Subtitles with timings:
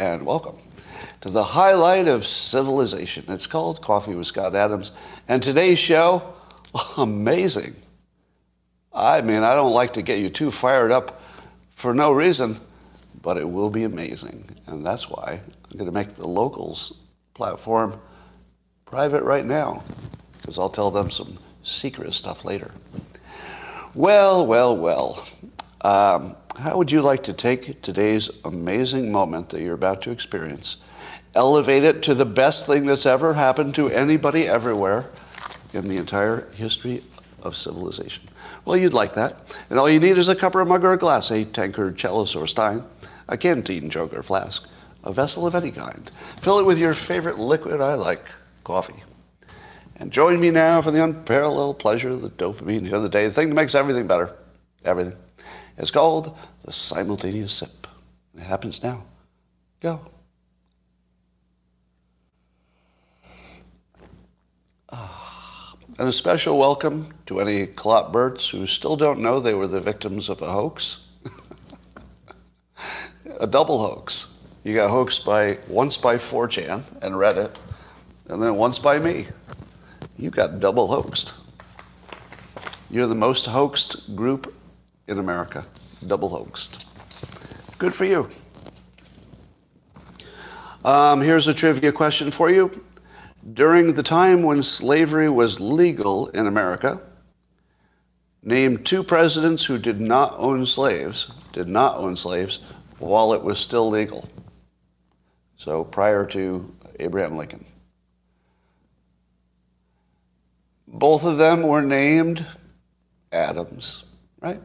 [0.00, 0.56] and welcome
[1.20, 3.22] to the highlight of civilization.
[3.28, 4.92] It's called Coffee with Scott Adams.
[5.28, 6.32] And today's show,
[6.96, 7.76] amazing.
[8.94, 11.20] I mean, I don't like to get you too fired up
[11.76, 12.56] for no reason,
[13.20, 14.48] but it will be amazing.
[14.68, 15.38] And that's why
[15.70, 16.94] I'm going to make the locals
[17.34, 18.00] platform
[18.86, 19.82] private right now,
[20.38, 22.70] because I'll tell them some secret stuff later.
[23.94, 25.26] Well, well, well.
[25.82, 30.78] Um, how would you like to take today's amazing moment that you're about to experience,
[31.34, 35.10] elevate it to the best thing that's ever happened to anybody everywhere
[35.72, 37.02] in the entire history
[37.42, 38.28] of civilization?
[38.64, 39.38] Well, you'd like that.
[39.70, 41.96] And all you need is a cup or a mug or a glass, a tankard,
[41.96, 42.84] chalice, or stein,
[43.28, 44.68] a canteen, jug, or flask,
[45.02, 46.10] a vessel of any kind.
[46.42, 48.30] Fill it with your favorite liquid I like,
[48.64, 49.02] coffee.
[49.96, 53.48] And join me now for the unparalleled pleasure of the dopamine the day, the thing
[53.48, 54.34] that makes everything better.
[54.84, 55.16] Everything.
[55.80, 57.86] It's called the simultaneous sip.
[58.36, 59.02] It happens now.
[59.80, 59.98] Go.
[64.92, 69.80] Ah, and a special welcome to any Clotberts who still don't know they were the
[69.80, 71.06] victims of a hoax.
[73.40, 74.34] a double hoax.
[74.64, 77.54] You got hoaxed by once by 4chan and Reddit,
[78.28, 79.28] and then once by me.
[80.18, 81.32] You got double hoaxed.
[82.90, 84.58] You're the most hoaxed group
[85.10, 85.66] in America,
[86.06, 86.86] double hoaxed.
[87.78, 88.28] Good for you.
[90.84, 92.84] Um, here's a trivia question for you.
[93.52, 97.00] During the time when slavery was legal in America,
[98.42, 102.60] name two presidents who did not own slaves, did not own slaves
[102.98, 104.28] while it was still legal.
[105.56, 107.64] So prior to Abraham Lincoln.
[110.86, 112.44] Both of them were named
[113.32, 114.04] Adams,
[114.40, 114.60] right?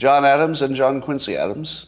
[0.00, 1.84] John Adams and John Quincy Adams,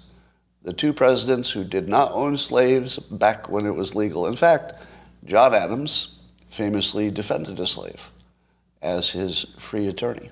[0.64, 4.26] the two presidents who did not own slaves back when it was legal.
[4.26, 4.76] In fact,
[5.24, 6.18] John Adams
[6.50, 8.10] famously defended a slave
[8.82, 10.28] as his free attorney.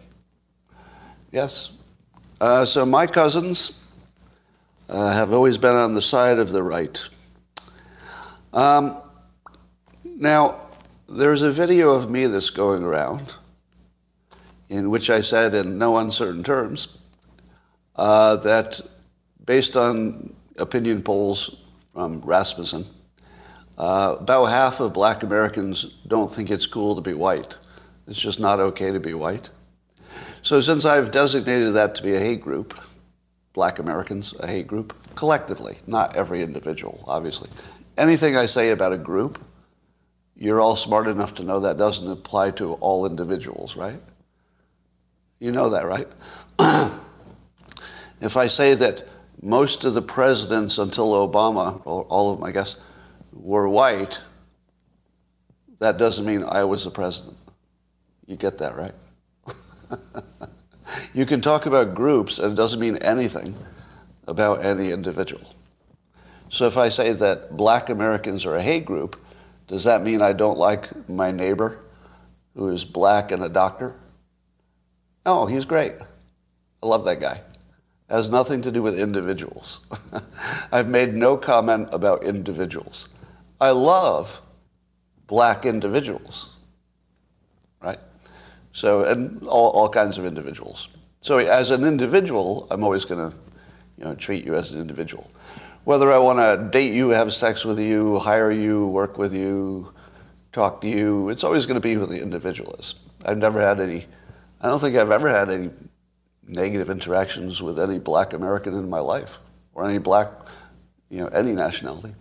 [1.32, 1.70] Yes.
[2.38, 3.80] Uh, so my cousins
[4.90, 7.00] uh, have always been on the side of the right.
[8.52, 8.98] Um,
[10.04, 10.60] now,
[11.08, 13.32] there's a video of me that's going around
[14.68, 16.98] in which I said in no uncertain terms
[18.00, 18.80] uh, that
[19.44, 21.56] based on opinion polls
[21.92, 22.86] from Rasmussen,
[23.76, 27.58] uh, about half of black Americans don't think it's cool to be white.
[28.06, 29.50] It's just not okay to be white.
[30.40, 32.74] So since I've designated that to be a hate group,
[33.52, 37.50] black Americans, a hate group, collectively, not every individual, obviously.
[37.98, 39.44] Anything I say about a group,
[40.36, 44.00] you're all smart enough to know that doesn't apply to all individuals, right?
[45.38, 46.90] You know that, right?
[48.20, 49.06] If I say that
[49.42, 52.76] most of the presidents until Obama, or all of them, I guess,
[53.32, 54.20] were white,
[55.78, 57.38] that doesn't mean I was the president.
[58.26, 58.92] You get that, right?
[61.14, 63.56] you can talk about groups, and it doesn't mean anything
[64.26, 65.42] about any individual.
[66.50, 69.18] So if I say that black Americans are a hate group,
[69.66, 71.80] does that mean I don't like my neighbor
[72.54, 73.94] who is black and a doctor?
[75.24, 75.94] No, he's great.
[76.82, 77.40] I love that guy
[78.10, 79.80] has nothing to do with individuals.
[80.72, 83.08] I've made no comment about individuals.
[83.60, 84.42] I love
[85.28, 86.54] black individuals,
[87.80, 87.98] right?
[88.72, 90.88] So, and all, all kinds of individuals.
[91.20, 93.36] So, as an individual, I'm always going to,
[93.98, 95.30] you know, treat you as an individual.
[95.84, 99.92] Whether I want to date you, have sex with you, hire you, work with you,
[100.52, 102.96] talk to you, it's always going to be who the individual is.
[103.24, 104.06] I've never had any,
[104.60, 105.70] I don't think I've ever had any
[106.50, 109.38] negative interactions with any black American in my life
[109.74, 110.30] or any black,
[111.08, 112.14] you know, any nationality.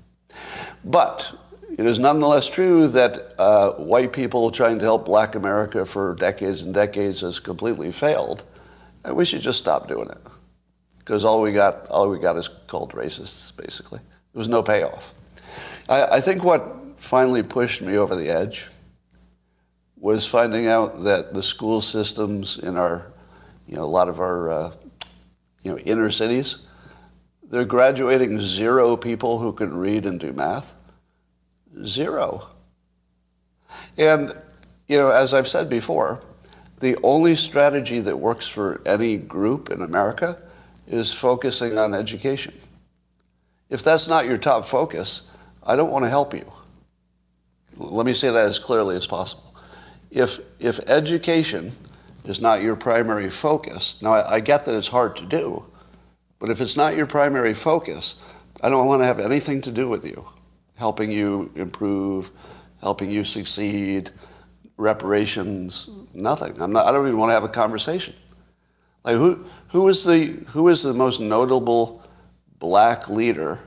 [0.85, 1.31] But
[1.77, 6.61] it is nonetheless true that uh, white people trying to help black America for decades
[6.61, 8.43] and decades has completely failed.
[9.03, 10.17] And we should just stop doing it.
[10.99, 13.99] Because all we got, all we got is called racists, basically.
[13.99, 15.13] There was no payoff.
[15.87, 18.67] I, I think what finally pushed me over the edge
[19.97, 23.11] was finding out that the school systems in our
[23.69, 24.71] you know, a lot of our, uh,
[25.61, 26.59] you know, inner cities,
[27.43, 30.73] they're graduating zero people who can read and do math.
[31.85, 32.49] Zero.
[33.95, 34.33] And,
[34.87, 36.23] you know, as I've said before,
[36.79, 40.39] the only strategy that works for any group in America
[40.87, 42.55] is focusing on education.
[43.69, 45.29] If that's not your top focus,
[45.61, 46.51] I don't want to help you.
[47.77, 49.55] Let me say that as clearly as possible.
[50.09, 51.71] If, if education
[52.25, 55.65] is not your primary focus, now I, I get that it's hard to do,
[56.39, 58.15] but if it's not your primary focus,
[58.61, 60.25] I don't want to have anything to do with you,
[60.75, 62.31] helping you improve,
[62.81, 64.11] helping you succeed,
[64.77, 66.59] reparations, nothing.
[66.61, 68.15] I'm not, I don't even want to have a conversation.
[69.03, 72.03] Like who, who is the, who is the most notable
[72.59, 73.59] black leader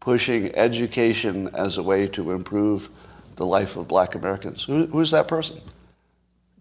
[0.00, 2.90] pushing education as a way to improve
[3.36, 4.64] the life of black Americans?
[4.64, 5.60] Who, who's that person?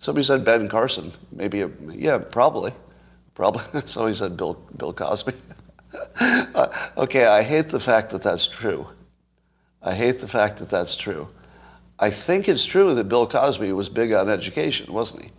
[0.01, 1.12] Somebody said Ben Carson.
[1.31, 2.74] Maybe, a, yeah, probably.
[3.36, 3.81] Probably.
[3.86, 5.33] Somebody said Bill, Bill Cosby.
[6.19, 8.88] uh, okay, I hate the fact that that's true.
[9.83, 11.27] I hate the fact that that's true.
[12.00, 15.31] I think it's true that Bill Cosby was big on education, wasn't he?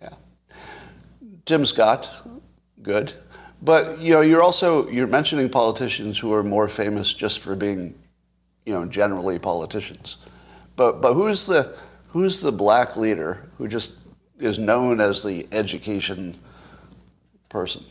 [0.00, 0.14] Yeah.
[1.44, 2.10] Tim Scott,
[2.80, 3.12] good.
[3.60, 7.94] But you know, you're also you're mentioning politicians who are more famous just for being,
[8.64, 10.16] you know, generally politicians.
[10.74, 11.76] But but who's the
[12.16, 13.92] who's the black leader who just
[14.38, 16.34] is known as the education
[17.50, 17.84] person?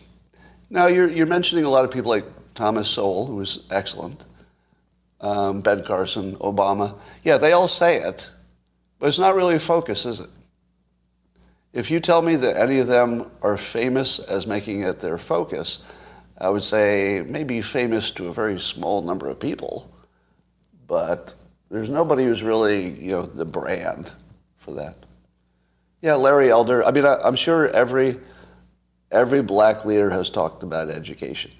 [0.72, 2.26] Now you're you're mentioning a lot of people like
[2.56, 4.26] Thomas Sowell, who is excellent,
[5.22, 6.98] um, Ben Carson, Obama.
[7.24, 8.28] Yeah, they all say it,
[8.98, 10.30] but it's not really a focus, is it?
[11.74, 15.84] If you tell me that any of them are famous as making it their focus,
[16.40, 19.94] I would say maybe famous to a very small number of people,
[20.88, 21.36] but
[21.70, 24.12] there's nobody who's really, you know, the brand
[24.58, 24.98] for that.
[26.02, 26.84] Yeah, Larry Elder.
[26.84, 28.20] I mean, I, I'm sure every
[29.12, 31.52] every black leader has talked about education,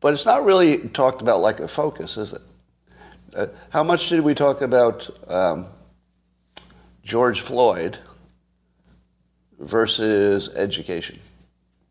[0.00, 2.42] but it's not really talked about like a focus, is it?
[3.34, 5.66] Uh, how much did we talk about um,
[7.04, 7.98] George Floyd?
[9.58, 11.18] versus education.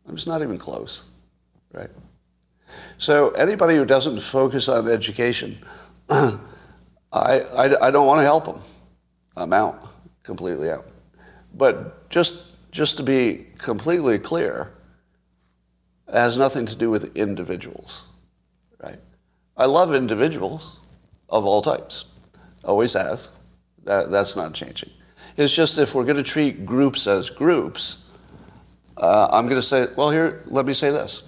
[0.08, 1.04] I'm just not even close,
[1.72, 1.90] right?
[2.96, 5.58] So anybody who doesn't focus on education,
[7.12, 8.60] I, I, I don't want to help them.
[9.36, 9.88] I'm out,
[10.22, 10.86] completely out.
[11.54, 14.72] But just, just to be completely clear,
[16.08, 18.04] it has nothing to do with individuals,
[18.82, 18.98] right?
[19.56, 20.80] I love individuals
[21.28, 22.06] of all types.
[22.64, 23.28] Always have.
[23.84, 24.90] That, that's not changing.
[25.36, 28.04] It's just if we're going to treat groups as groups,
[28.96, 31.22] uh, I'm going to say, well, here, let me say this.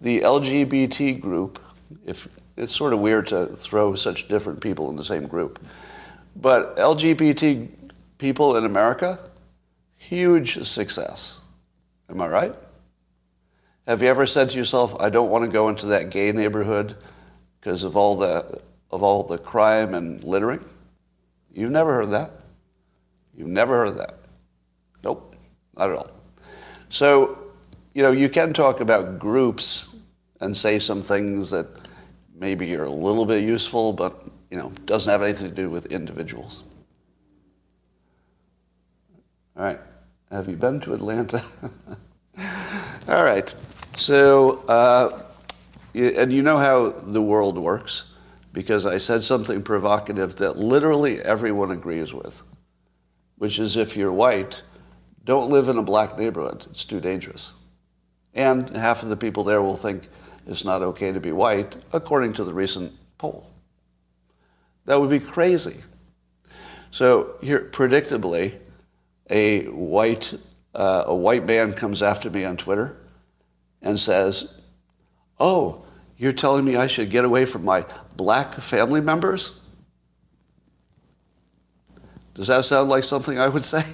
[0.00, 1.60] The LGBT group,
[2.06, 5.64] if it's sort of weird to throw such different people in the same group,
[6.36, 7.68] but LGBT
[8.18, 9.18] people in America,
[9.96, 11.40] huge success.
[12.10, 12.54] Am I right?
[13.86, 16.96] Have you ever said to yourself, I don't want to go into that gay neighborhood
[17.60, 20.64] because of all the of all the crime and littering?
[21.54, 22.32] You've never heard that.
[23.36, 24.14] You've never heard that?
[25.04, 25.36] Nope,
[25.76, 26.10] not at all.
[26.88, 27.38] So,
[27.94, 29.90] you know, you can talk about groups
[30.40, 31.68] and say some things that
[32.38, 35.86] maybe you're a little bit useful, but, you know, doesn't have anything to do with
[35.86, 36.64] individuals.
[39.56, 39.80] All right.
[40.30, 41.42] Have you been to Atlanta?
[43.08, 43.52] all right.
[43.96, 45.22] So, uh,
[45.94, 48.12] and you know how the world works
[48.52, 52.42] because I said something provocative that literally everyone agrees with
[53.38, 54.62] which is if you're white,
[55.24, 56.66] don't live in a black neighborhood.
[56.70, 57.52] It's too dangerous.
[58.34, 60.08] And half of the people there will think
[60.48, 63.50] it's not okay to be white, according to the recent poll.
[64.86, 65.76] That would be crazy.
[66.90, 68.54] So here, predictably,
[69.28, 70.32] a white,
[70.74, 72.96] uh, a white man comes after me on Twitter
[73.82, 74.58] and says,
[75.38, 75.84] oh,
[76.16, 77.84] you're telling me I should get away from my
[78.16, 79.60] black family members?
[82.34, 83.84] Does that sound like something I would say?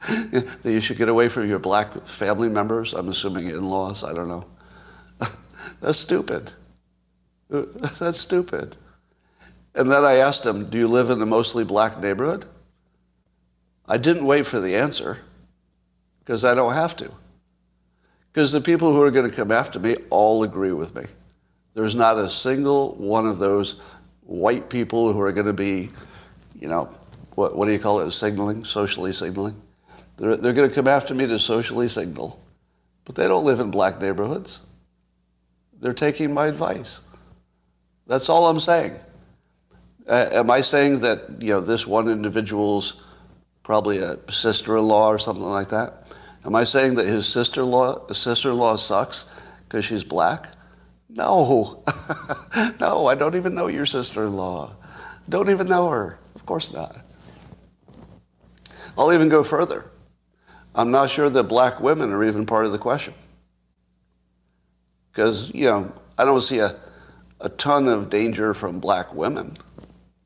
[0.08, 2.94] that you should get away from your black family members?
[2.94, 4.46] I'm assuming in-laws, I don't know.
[5.80, 6.52] That's stupid.
[7.50, 8.76] That's stupid.
[9.74, 12.46] And then I asked him, do you live in a mostly black neighborhood?
[13.86, 15.18] I didn't wait for the answer
[16.20, 17.10] because I don't have to.
[18.32, 21.04] Because the people who are going to come after me all agree with me.
[21.74, 23.80] There's not a single one of those
[24.22, 25.90] white people who are going to be,
[26.58, 26.94] you know,
[27.34, 29.60] what, what do you call it, signaling, socially signaling.
[30.16, 32.42] They're, they're going to come after me to socially signal,
[33.04, 34.60] but they don't live in black neighborhoods.
[35.80, 37.02] They're taking my advice.
[38.06, 38.94] That's all I'm saying.
[40.06, 43.04] Uh, am I saying that you know this one individual's
[43.62, 46.14] probably a sister-in-law or something like that?
[46.44, 49.26] Am I saying that his sister-in-law sister-in-law sucks
[49.64, 50.48] because she's black?
[51.10, 51.84] No,
[52.80, 54.74] no, I don't even know your sister-in-law.
[55.28, 56.18] Don't even know her.
[56.34, 56.96] Of course not.
[58.96, 59.90] I'll even go further.
[60.74, 63.14] I'm not sure that black women are even part of the question.
[65.18, 66.76] Because, you know, I don't see a,
[67.40, 69.56] a ton of danger from black women.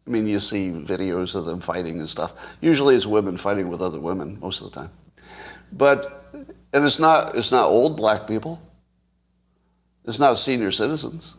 [0.06, 2.34] I mean, you see videos of them fighting and stuff.
[2.60, 4.90] Usually it's women fighting with other women most of the time.
[5.72, 6.26] But,
[6.74, 8.60] and it's not, it's not old black people.
[10.04, 11.36] It's not senior citizens.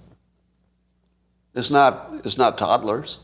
[1.53, 3.19] It's not, it's not toddlers.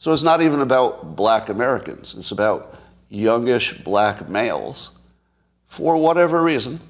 [0.00, 2.16] So it's not even about black Americans.
[2.18, 2.74] It's about
[3.08, 4.98] youngish black males
[5.68, 6.80] for whatever reason,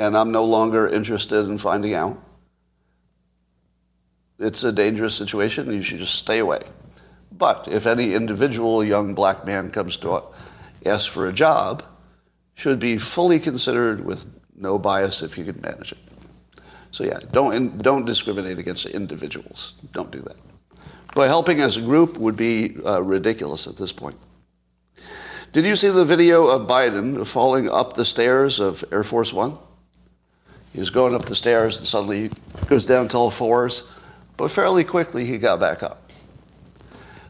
[0.00, 2.18] and I'm no longer interested in finding out.
[4.38, 6.60] It's a dangerous situation, you should just stay away.
[7.32, 10.22] But if any individual young black man comes to
[10.86, 11.84] ask for a job,
[12.54, 14.24] should be fully considered with
[14.56, 15.98] no bias if you can manage it.
[16.92, 19.74] So yeah, don't don't discriminate against individuals.
[19.92, 20.36] Don't do that.
[21.14, 24.16] But helping as a group would be uh, ridiculous at this point.
[25.52, 29.58] Did you see the video of Biden falling up the stairs of Air Force One?
[30.72, 32.30] He's going up the stairs and suddenly he
[32.66, 33.88] goes down to all fours,
[34.36, 36.10] but fairly quickly he got back up.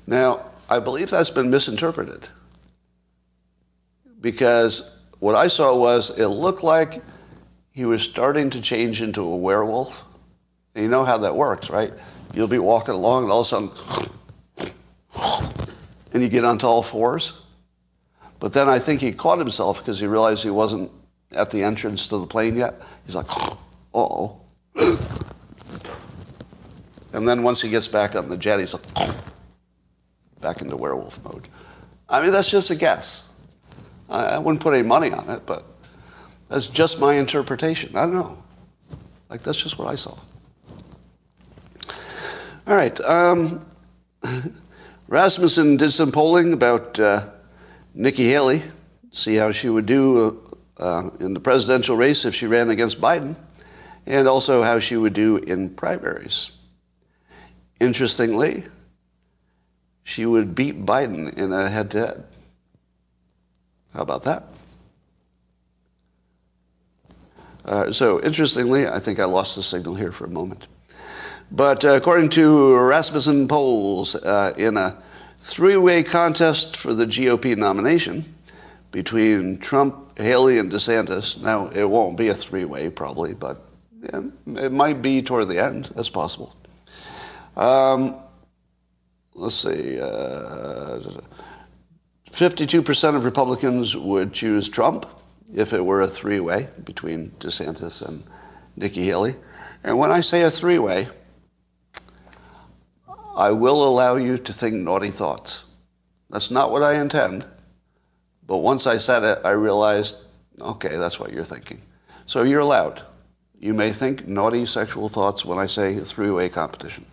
[0.07, 2.29] Now, I believe that's been misinterpreted
[4.21, 7.03] because what I saw was it looked like
[7.73, 10.05] he was starting to change into a werewolf.
[10.75, 11.93] And you know how that works, right?
[12.35, 14.73] You'll be walking along and all of a sudden,
[16.13, 17.41] and you get onto all fours.
[18.39, 20.91] But then I think he caught himself because he realized he wasn't
[21.33, 22.75] at the entrance to the plane yet.
[23.11, 23.27] He's like,
[23.93, 24.41] oh.
[27.13, 28.85] and then once he gets back on the jet, he's like,
[30.41, 31.49] back into werewolf mode.
[32.09, 33.29] I mean, that's just a guess.
[34.09, 35.65] I wouldn't put any money on it, but
[36.49, 37.97] that's just my interpretation.
[37.97, 38.41] I don't know.
[39.29, 40.17] Like, that's just what I saw.
[42.69, 43.01] All right.
[43.01, 43.67] Um,
[45.09, 47.29] Rasmussen did some polling about uh,
[47.93, 48.63] Nikki Haley,
[49.11, 50.47] see how she would do
[50.81, 53.37] uh, in the presidential race if she ran against Biden,
[54.07, 56.51] and also how she would do in primaries.
[57.79, 58.65] Interestingly,
[60.03, 62.25] she would beat Biden in a head to head.
[63.95, 64.45] How about that?
[67.65, 70.67] Uh, so, interestingly, I think I lost the signal here for a moment.
[71.53, 74.97] But uh, according to Rasmussen polls, uh, in a
[75.39, 78.35] three way contest for the GOP nomination
[78.91, 83.65] between Trump, Haley, and DeSantis, now it won't be a three way probably, but
[84.03, 85.91] it might be toward the end.
[85.95, 86.57] That's possible.
[87.57, 88.17] Um,
[89.35, 90.01] let's see.
[90.01, 91.01] Uh,
[92.31, 95.07] 52% of Republicans would choose Trump
[95.53, 98.23] if it were a three way between DeSantis and
[98.77, 99.35] Nikki Haley.
[99.83, 101.09] And when I say a three way,
[103.37, 105.65] I will allow you to think naughty thoughts.
[106.31, 107.45] That's not what I intend.
[108.51, 110.17] But once I said it, I realized,
[110.61, 111.81] okay, that's what you're thinking.
[112.27, 113.01] So you're allowed.
[113.61, 117.07] You may think naughty sexual thoughts when I say three way competition.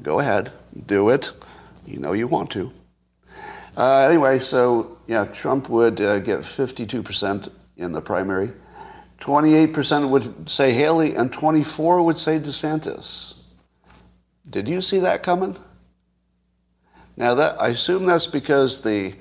[0.00, 0.52] Go ahead,
[0.86, 1.30] do it.
[1.84, 2.72] You know you want to.
[3.76, 8.50] Uh, anyway, so yeah, Trump would uh, get 52% in the primary.
[9.20, 13.34] 28% would say Haley, and 24 would say DeSantis.
[14.48, 15.58] Did you see that coming?
[17.18, 19.12] Now that I assume that's because the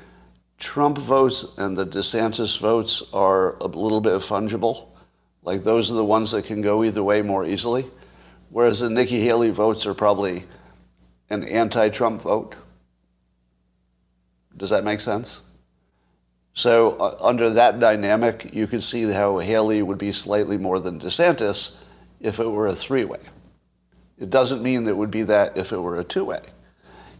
[0.63, 4.87] Trump votes and the DeSantis votes are a little bit fungible.
[5.43, 7.85] Like those are the ones that can go either way more easily.
[8.49, 10.45] Whereas the Nikki Haley votes are probably
[11.29, 12.55] an anti-Trump vote.
[14.55, 15.41] Does that make sense?
[16.53, 20.97] So uh, under that dynamic, you could see how Haley would be slightly more than
[20.97, 21.75] DeSantis
[22.21, 23.19] if it were a three-way.
[24.17, 26.41] It doesn't mean that it would be that if it were a two-way.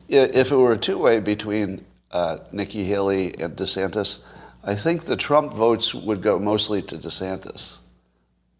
[0.08, 1.84] If it were a two-way between
[2.14, 4.20] uh, Nikki Haley and DeSantis,
[4.64, 7.80] I think the Trump votes would go mostly to DeSantis.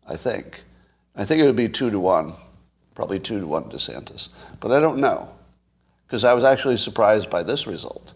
[0.08, 0.64] I think.
[1.16, 2.34] I think it would be two to one,
[2.96, 4.30] probably two to one DeSantis.
[4.60, 5.30] But I don't know,
[6.06, 8.14] because I was actually surprised by this result.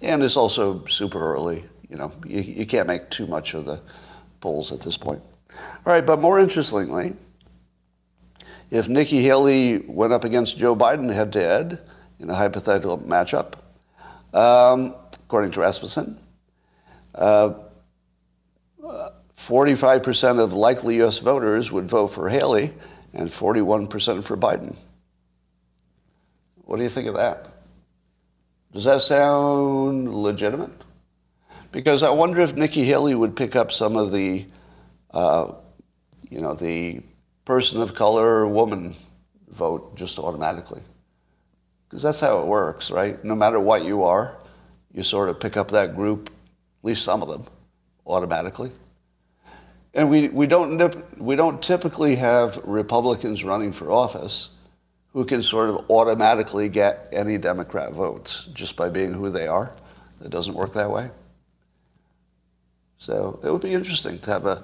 [0.00, 1.64] And it's also super early.
[1.88, 3.80] You know, you, you can't make too much of the
[4.40, 5.20] polls at this point.
[5.84, 7.14] All right, but more interestingly,
[8.70, 11.80] if Nikki Haley went up against Joe Biden head to head
[12.20, 13.54] in a hypothetical matchup,
[14.32, 16.18] um, according to Rasmussen,
[17.14, 17.54] uh,
[19.36, 21.18] 45% of likely U.S.
[21.18, 22.72] voters would vote for Haley
[23.12, 24.76] and 41% for Biden.
[26.64, 27.48] What do you think of that?
[28.72, 30.70] Does that sound legitimate?
[31.72, 34.46] Because I wonder if Nikki Haley would pick up some of the,
[35.10, 35.52] uh,
[36.30, 37.02] you know, the
[37.44, 38.94] person of color or woman
[39.48, 40.82] vote just automatically.
[41.92, 43.22] Because that's how it works, right?
[43.22, 44.34] No matter what you are,
[44.94, 47.44] you sort of pick up that group, at least some of them,
[48.06, 48.72] automatically.
[49.92, 54.48] And we, we, don't, we don't typically have Republicans running for office
[55.12, 59.70] who can sort of automatically get any Democrat votes just by being who they are.
[60.24, 61.10] It doesn't work that way.
[62.96, 64.62] So it would be interesting to have a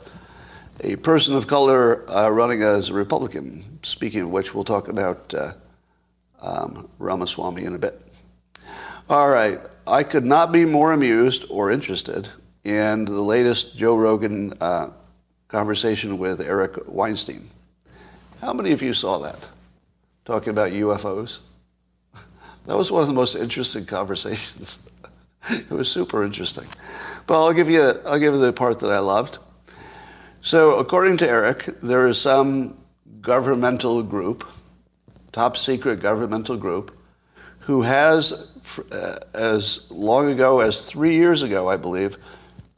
[0.81, 3.81] a person of color uh, running as a Republican.
[3.83, 5.55] Speaking of which, we'll talk about uh,
[6.41, 8.01] um, Ramaswamy in a bit.
[9.09, 9.61] All right.
[9.87, 12.29] I could not be more amused or interested
[12.65, 14.91] in the latest Joe Rogan uh,
[15.49, 17.49] conversation with Eric Weinstein.
[18.41, 19.49] How many of you saw that?
[20.25, 21.41] Talking about UFOs?
[22.67, 24.87] That was one of the most interesting conversations.
[25.49, 26.67] it was super interesting.
[27.27, 29.39] But I'll give you, I'll give you the part that I loved.
[30.43, 32.77] So, according to Eric, there is some
[33.21, 34.47] governmental group,
[35.39, 36.91] top secret governmental group,
[37.61, 38.49] who has,
[38.91, 42.17] uh, as long ago as three years ago, I believe,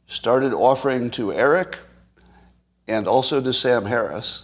[0.05, 1.79] started offering to Eric
[2.87, 4.43] and also to Sam Harris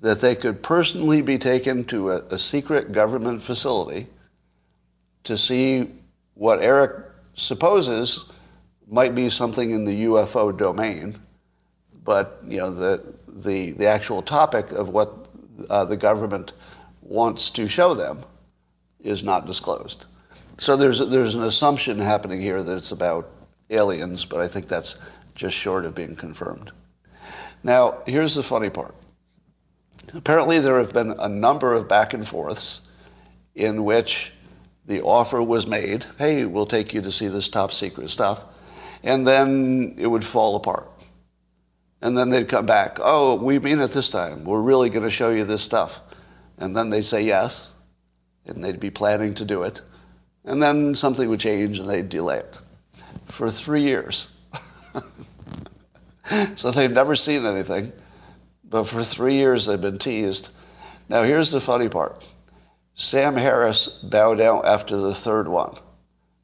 [0.00, 4.06] that they could personally be taken to a, a secret government facility
[5.24, 5.88] to see
[6.34, 7.06] what Eric
[7.36, 8.26] supposes
[8.86, 11.18] might be something in the UFO domain,
[12.04, 15.26] but you know the the the actual topic of what
[15.70, 16.52] uh, the government
[17.10, 18.20] wants to show them
[19.00, 20.06] is not disclosed.
[20.58, 23.28] So there's there's an assumption happening here that it's about
[23.68, 24.96] aliens, but I think that's
[25.34, 26.70] just short of being confirmed.
[27.62, 28.94] Now, here's the funny part.
[30.14, 32.82] Apparently, there have been a number of back and forths
[33.54, 34.32] in which
[34.86, 38.44] the offer was made hey, we'll take you to see this top secret stuff.
[39.02, 40.88] And then it would fall apart.
[42.02, 44.44] And then they'd come back, oh, we mean it this time.
[44.44, 46.00] We're really going to show you this stuff.
[46.60, 47.72] And then they'd say yes,
[48.46, 49.82] and they'd be planning to do it.
[50.44, 52.58] And then something would change and they'd delay it
[53.26, 54.28] for three years.
[56.56, 57.92] so they've never seen anything,
[58.64, 60.50] but for three years they've been teased.
[61.08, 62.24] Now, here's the funny part
[62.94, 65.76] Sam Harris bowed out after the third one.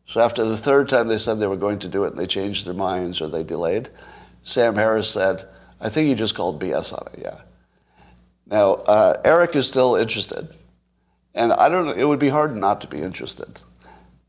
[0.07, 2.27] So after the third time they said they were going to do it and they
[2.27, 3.91] changed their minds or they delayed,
[4.45, 5.49] Sam Harris said,
[5.81, 7.41] I think he just called BS on it, yeah.
[8.47, 10.49] Now, uh, Eric is still interested.
[11.35, 13.61] And I don't know, it would be hard not to be interested.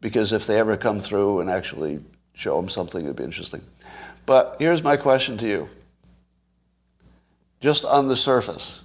[0.01, 1.99] Because if they ever come through and actually
[2.34, 3.62] show him something, it'd be interesting.
[4.25, 5.69] But here's my question to you.
[7.62, 8.84] Just on the surface,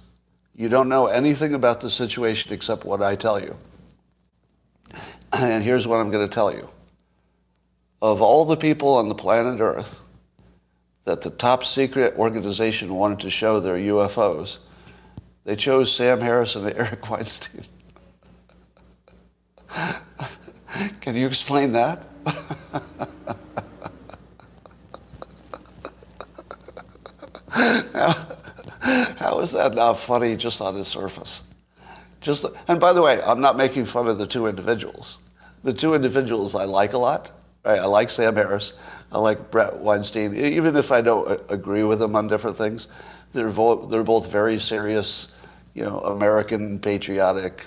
[0.55, 3.55] you don't know anything about the situation except what I tell you.
[5.33, 6.69] And here's what I'm going to tell you.
[8.03, 10.01] Of all the people on the planet Earth
[11.05, 14.59] that the top secret organization wanted to show their UFOs,
[15.45, 17.65] they chose Sam Harris and Eric Weinstein.
[21.01, 22.05] Can you explain that?
[29.17, 31.43] how is that not funny just on the surface?
[32.21, 35.19] Just, and by the way, I'm not making fun of the two individuals.
[35.63, 37.31] The two individuals I like a lot.
[37.65, 37.79] Right?
[37.79, 38.73] I like Sam Harris.
[39.11, 40.35] I like Bret Weinstein.
[40.35, 42.87] Even if I don't agree with them on different things,
[43.33, 45.31] they're, vo- they're both very serious,
[45.73, 47.65] you know, American, patriotic,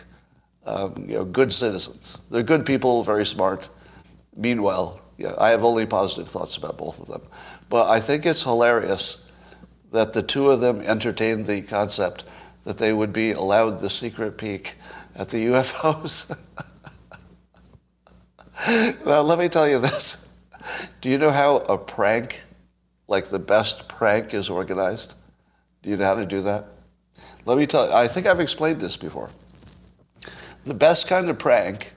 [0.65, 2.23] um, you know, good citizens.
[2.31, 3.69] They're good people, very smart.
[4.37, 7.23] Meanwhile, yeah, I have only positive thoughts about both of them.
[7.69, 9.25] But I think it's hilarious
[9.93, 12.25] that the two of them entertained the concept
[12.65, 14.75] that they would be allowed the secret peek
[15.15, 16.37] at the UFOs.
[19.05, 20.27] well, let me tell you this.
[21.01, 22.43] Do you know how a prank,
[23.09, 25.15] like the best prank, is organized?
[25.87, 26.67] Do you know how to do that?
[27.45, 29.31] Let me tell you, I think I've explained this before.
[30.65, 31.93] The best kind of prank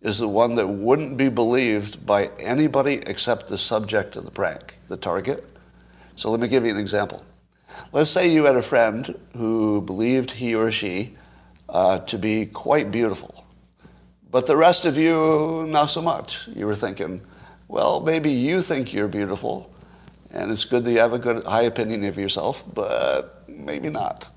[0.00, 4.78] is the one that wouldn't be believed by anybody except the subject of the prank,
[4.88, 5.44] the target.
[6.16, 7.22] So let me give you an example.
[7.92, 11.12] Let's say you had a friend who believed he or she
[11.68, 13.44] uh, to be quite beautiful,
[14.30, 16.48] but the rest of you, not so much.
[16.48, 17.20] You were thinking,
[17.68, 19.70] well, maybe you think you're beautiful,
[20.30, 24.30] and it's good that you have a good high opinion of yourself, but maybe not.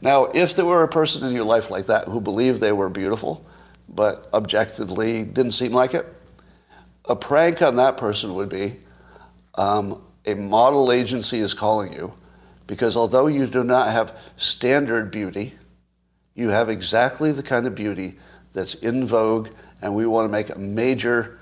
[0.00, 2.88] Now, if there were a person in your life like that who believed they were
[2.88, 3.44] beautiful,
[3.88, 6.06] but objectively didn't seem like it,
[7.06, 8.80] a prank on that person would be
[9.56, 12.12] um, a model agency is calling you
[12.66, 15.54] because although you do not have standard beauty,
[16.34, 18.16] you have exactly the kind of beauty
[18.52, 19.50] that's in vogue,
[19.82, 21.38] and we want to make a major,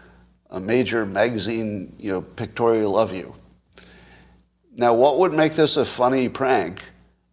[0.50, 3.34] a major magazine, you know, pictorial of you.
[4.74, 6.82] Now, what would make this a funny prank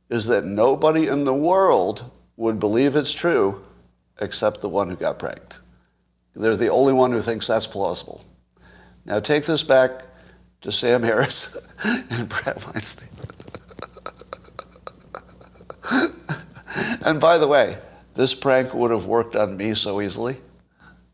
[0.10, 3.64] is that nobody in the world would believe it's true
[4.22, 5.60] except the one who got pranked.
[6.36, 8.24] They're the only one who thinks that's plausible.
[9.06, 10.04] Now, take this back
[10.62, 13.08] to Sam Harris and Brad Weinstein.
[17.06, 17.78] and by the way,
[18.14, 20.38] this prank would have worked on me so easily,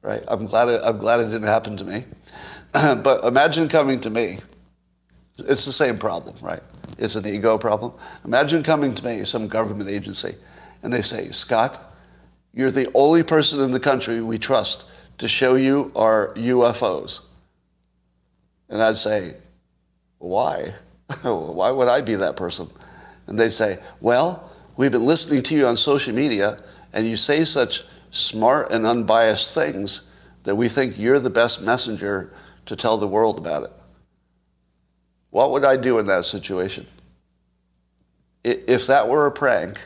[0.02, 0.24] right?
[0.28, 2.06] I'm glad it, I'm glad it didn't happen to me.
[2.74, 4.40] but imagine coming to me.
[5.38, 6.62] It's the same problem, right?
[6.98, 7.94] it's an ego problem.
[8.24, 10.36] Imagine coming to me, some government agency,
[10.84, 11.94] and they say, Scott,
[12.54, 14.86] you're the only person in the country we trust
[15.18, 17.22] to show you our UFOs.
[18.70, 19.36] And I'd say,
[20.20, 20.74] why?
[21.22, 22.70] why would I be that person?
[23.28, 26.58] And they'd say, well, we've been listening to you on social media
[26.94, 30.04] and you say such smart and unbiased things
[30.44, 32.32] that we think you're the best messenger
[32.68, 33.72] to tell the world about it.
[35.36, 36.88] What would I do in that situation?
[38.46, 39.86] If that were a prank,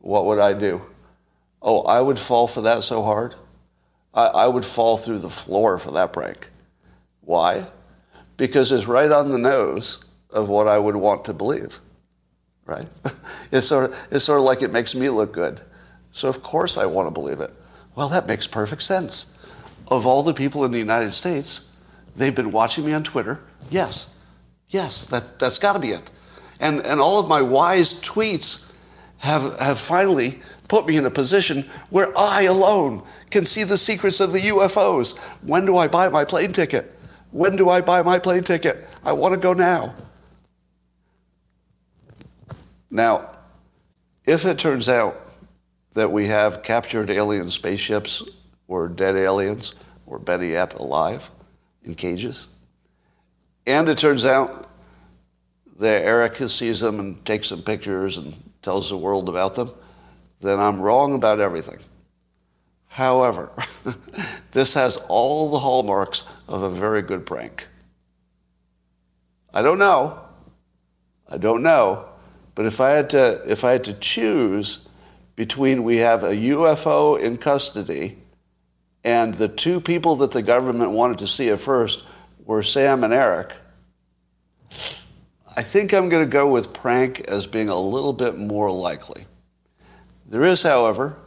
[0.00, 0.82] what would I do?
[1.62, 3.34] Oh, I would fall for that so hard.
[4.12, 6.50] I, I would fall through the floor for that prank.
[7.22, 7.64] Why?
[8.36, 11.80] Because it's right on the nose of what I would want to believe.
[12.66, 12.88] Right?
[13.50, 15.58] It's sort of, it's sort of like it makes me look good.
[16.12, 17.54] So of course I want to believe it.
[17.94, 19.32] Well, that makes perfect sense.
[19.88, 21.66] Of all the people in the United States,
[22.14, 23.40] they've been watching me on Twitter.
[23.70, 24.12] Yes,
[24.68, 26.10] yes, that, that's got to be it.
[26.60, 28.70] And, and all of my wise tweets
[29.18, 34.20] have, have finally put me in a position where I alone can see the secrets
[34.20, 35.16] of the UFOs.
[35.42, 36.98] When do I buy my plane ticket?
[37.30, 38.86] When do I buy my plane ticket?
[39.04, 39.94] I want to go now.
[42.90, 43.30] Now,
[44.24, 45.20] if it turns out
[45.94, 48.22] that we have captured alien spaceships
[48.68, 49.74] or dead aliens,
[50.06, 51.30] or better yet, alive
[51.84, 52.48] in cages,
[53.66, 54.68] and it turns out
[55.78, 59.70] that Eric sees them and takes some pictures and tells the world about them,
[60.40, 61.78] then I'm wrong about everything.
[62.88, 63.50] However,
[64.52, 67.66] this has all the hallmarks of a very good prank.
[69.52, 70.18] I don't know.
[71.28, 72.08] I don't know.
[72.54, 74.88] But if I had to, if I had to choose
[75.34, 78.18] between we have a UFO in custody
[79.04, 82.04] and the two people that the government wanted to see at first
[82.46, 83.52] were Sam and Eric,
[85.56, 89.26] I think I'm going to go with prank as being a little bit more likely.
[90.26, 91.18] There is, however,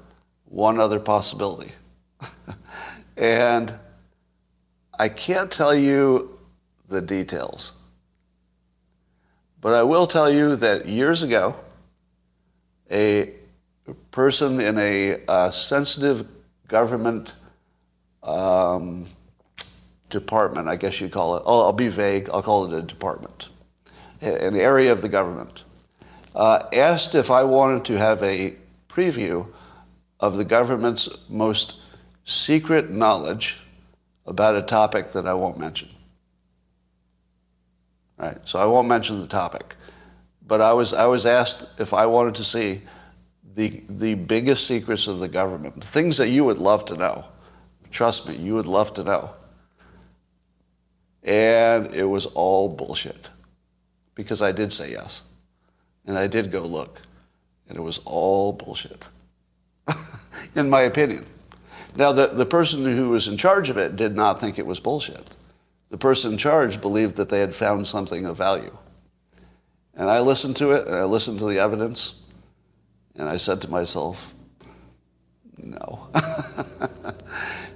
[0.45, 1.71] one other possibility.
[3.17, 3.73] and
[4.97, 6.39] I can't tell you
[6.87, 7.73] the details.
[9.61, 11.55] But I will tell you that years ago,
[12.91, 13.33] a
[14.11, 16.27] person in a uh, sensitive
[16.67, 17.33] government
[18.23, 19.07] um,
[20.09, 23.49] department, I guess you'd call it, oh, I'll be vague, I'll call it a department,
[24.21, 25.63] an area of the government,
[26.35, 28.55] uh, asked if I wanted to have a
[28.87, 29.47] preview
[30.19, 31.75] of the government's most
[32.25, 33.57] secret knowledge
[34.25, 35.89] about a topic that I won't mention.
[38.17, 38.37] Right?
[38.45, 39.75] So I won't mention the topic.
[40.45, 42.81] But I was, I was asked if I wanted to see
[43.55, 47.25] the, the biggest secrets of the government, things that you would love to know.
[47.91, 49.31] Trust me, you would love to know.
[51.23, 53.29] And it was all bullshit
[54.15, 55.23] because I did say yes.
[56.05, 57.01] And I did go look
[57.69, 59.07] and it was all bullshit,
[60.55, 61.25] in my opinion.
[61.95, 64.79] Now, the, the person who was in charge of it did not think it was
[64.79, 65.35] bullshit.
[65.89, 68.75] The person in charge believed that they had found something of value.
[69.95, 72.15] And I listened to it, and I listened to the evidence,
[73.15, 74.33] and I said to myself,
[75.57, 76.07] no.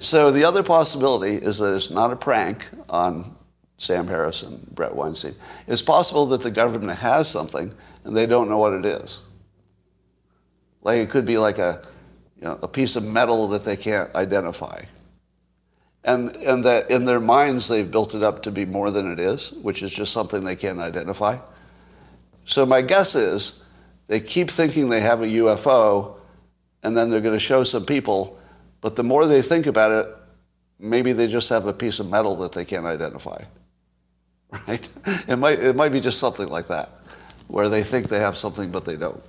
[0.03, 3.35] so the other possibility is that it's not a prank on
[3.77, 5.35] Sam Harris and Bret Weinstein.
[5.67, 9.23] It's possible that the government has something and they don't know what it is.
[10.81, 11.81] Like it could be like a,
[12.37, 14.81] you know, a piece of metal that they can't identify.
[16.03, 19.19] And, and that in their minds they've built it up to be more than it
[19.19, 21.37] is, which is just something they can't identify.
[22.45, 23.63] So my guess is
[24.07, 26.15] they keep thinking they have a UFO
[26.83, 28.37] and then they're going to show some people,
[28.83, 30.15] but the more they think about it,
[30.77, 33.41] maybe they just have a piece of metal that they can't identify.
[34.67, 34.87] Right?
[35.27, 36.91] It might, it might be just something like that,
[37.47, 39.19] where they think they have something but they don't.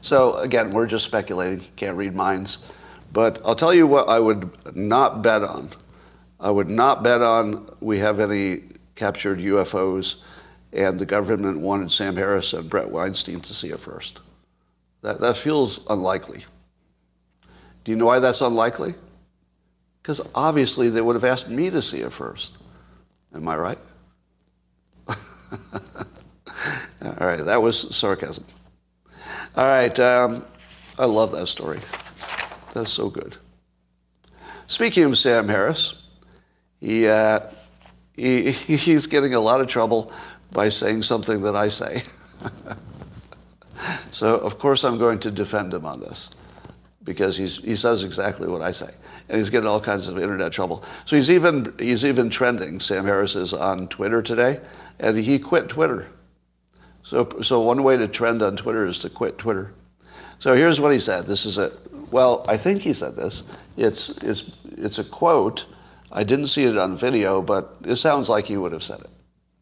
[0.00, 2.58] So again, we're just speculating, can't read minds.
[3.12, 5.70] But I'll tell you what I would not bet on.
[6.38, 8.62] I would not bet on we have any
[8.94, 10.20] captured UFOs
[10.72, 14.20] and the government wanted Sam Harris and Bret Weinstein to see it first.
[15.02, 16.44] That, that feels unlikely.
[17.88, 18.92] Do you know why that's unlikely?
[20.02, 22.58] Because obviously they would have asked me to see it first.
[23.34, 23.78] Am I right?
[25.08, 25.14] All
[27.18, 28.44] right, that was sarcasm.
[29.56, 29.98] All right.
[29.98, 30.44] Um,
[30.98, 31.80] I love that story.
[32.74, 33.38] That's so good.
[34.66, 35.94] Speaking of Sam Harris,
[36.80, 37.40] he, uh,
[38.14, 40.12] he, he's getting a lot of trouble
[40.52, 42.02] by saying something that I say.
[44.10, 46.28] so, of course, I'm going to defend him on this
[47.08, 48.90] because he's, he says exactly what I say.
[49.30, 50.84] And he's getting all kinds of internet trouble.
[51.06, 52.80] So he's even, he's even trending.
[52.80, 54.60] Sam Harris is on Twitter today,
[55.00, 56.06] and he quit Twitter.
[57.02, 59.72] So, so one way to trend on Twitter is to quit Twitter.
[60.38, 61.24] So here's what he said.
[61.24, 61.72] This is a,
[62.10, 63.42] well, I think he said this.
[63.78, 65.64] It's, it's, it's a quote.
[66.12, 69.10] I didn't see it on video, but it sounds like he would have said it.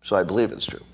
[0.02, 0.84] So I believe it's true.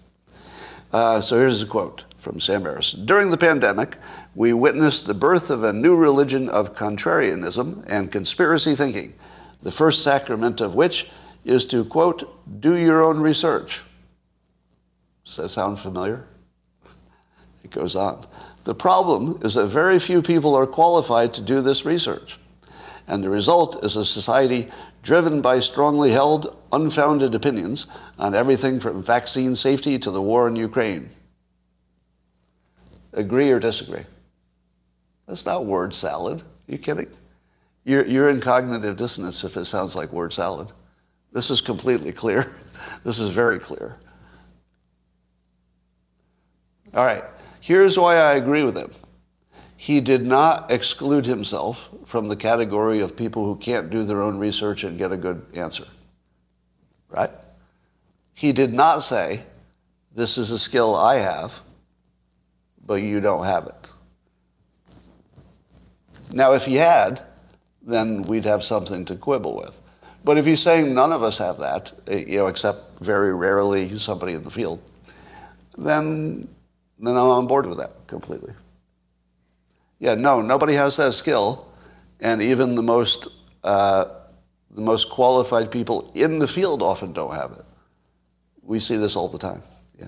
[0.92, 2.92] Uh, so here's a quote from Sam Harris.
[2.92, 3.96] During the pandemic,
[4.34, 9.14] we witnessed the birth of a new religion of contrarianism and conspiracy thinking,
[9.62, 11.10] the first sacrament of which
[11.44, 13.82] is to, quote, do your own research.
[15.24, 16.26] Does that sound familiar?
[17.62, 18.26] It goes on.
[18.64, 22.38] The problem is that very few people are qualified to do this research.
[23.08, 24.68] And the result is a society
[25.02, 27.86] driven by strongly held, unfounded opinions
[28.18, 31.10] on everything from vaccine safety to the war in Ukraine.
[33.12, 34.04] Agree or disagree?
[35.32, 36.42] That's not word salad.
[36.42, 37.08] Are you kidding?
[37.84, 40.72] You're, you're in cognitive dissonance if it sounds like word salad.
[41.32, 42.54] This is completely clear.
[43.04, 43.96] This is very clear.
[46.92, 47.24] All right.
[47.60, 48.90] Here's why I agree with him.
[49.76, 54.36] He did not exclude himself from the category of people who can't do their own
[54.36, 55.86] research and get a good answer.
[57.08, 57.30] Right?
[58.34, 59.44] He did not say,
[60.14, 61.62] This is a skill I have,
[62.84, 63.91] but you don't have it.
[66.32, 67.22] Now, if he had,
[67.82, 69.78] then we'd have something to quibble with.
[70.24, 73.98] But if he's saying none of us have that, eh, you know, except very rarely
[73.98, 74.80] somebody in the field,
[75.76, 76.48] then
[76.98, 78.52] then I'm on board with that completely.
[79.98, 81.68] Yeah, no, nobody has that skill,
[82.20, 83.28] and even the most
[83.64, 84.04] uh,
[84.70, 87.64] the most qualified people in the field often don't have it.
[88.62, 89.62] We see this all the time.
[89.98, 90.06] Yeah.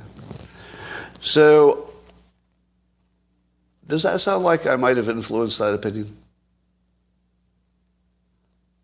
[1.20, 1.83] So,
[3.86, 6.16] does that sound like I might have influenced that opinion?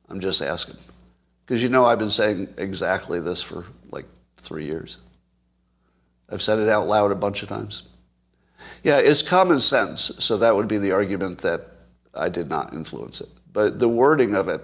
[0.08, 0.76] I'm just asking.
[1.46, 4.98] Because you know I've been saying exactly this for like three years.
[6.28, 7.84] I've said it out loud a bunch of times.
[8.82, 11.68] Yeah, it's common sense, so that would be the argument that
[12.14, 13.28] I did not influence it.
[13.52, 14.62] But the wording of it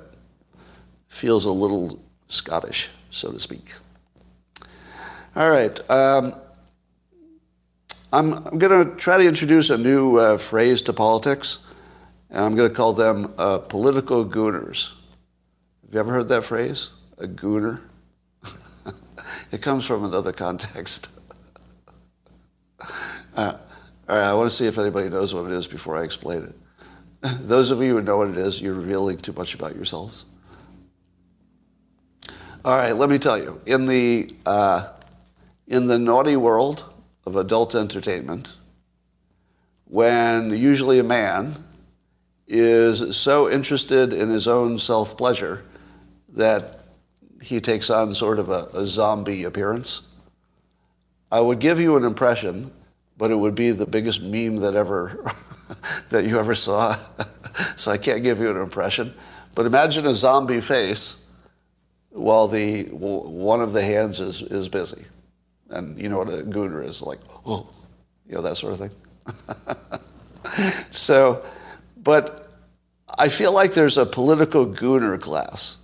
[1.08, 3.72] feels a little Scottish, so to speak.
[5.34, 5.90] All right.
[5.90, 6.34] Um,
[8.12, 11.58] I'm, I'm going to try to introduce a new uh, phrase to politics,
[12.30, 14.90] and I'm going to call them uh, political gooners.
[15.84, 16.90] Have you ever heard that phrase?
[17.18, 17.80] A gooner?
[19.50, 21.10] it comes from another context.
[22.80, 23.56] uh,
[24.08, 26.44] all right, I want to see if anybody knows what it is before I explain
[26.44, 26.54] it.
[27.40, 30.26] Those of you who know what it is, you're revealing too much about yourselves.
[32.64, 33.60] All right, let me tell you.
[33.66, 34.90] In the, uh,
[35.66, 36.84] in the naughty world
[37.26, 38.54] of adult entertainment,
[39.86, 41.56] when usually a man
[42.48, 45.64] is so interested in his own self pleasure
[46.30, 46.80] that
[47.42, 50.02] he takes on sort of a, a zombie appearance,
[51.30, 52.70] I would give you an impression
[53.18, 55.24] but it would be the biggest meme that ever
[56.10, 56.96] that you ever saw.
[57.76, 59.14] so I can't give you an impression.
[59.54, 61.18] But imagine a zombie face
[62.10, 65.04] while the one of the hands is, is busy.
[65.70, 67.68] And you know what a gooner is like, oh,
[68.26, 70.84] you know, that sort of thing.
[70.90, 71.44] so,
[72.02, 72.50] but
[73.18, 75.78] I feel like there's a political gooner class.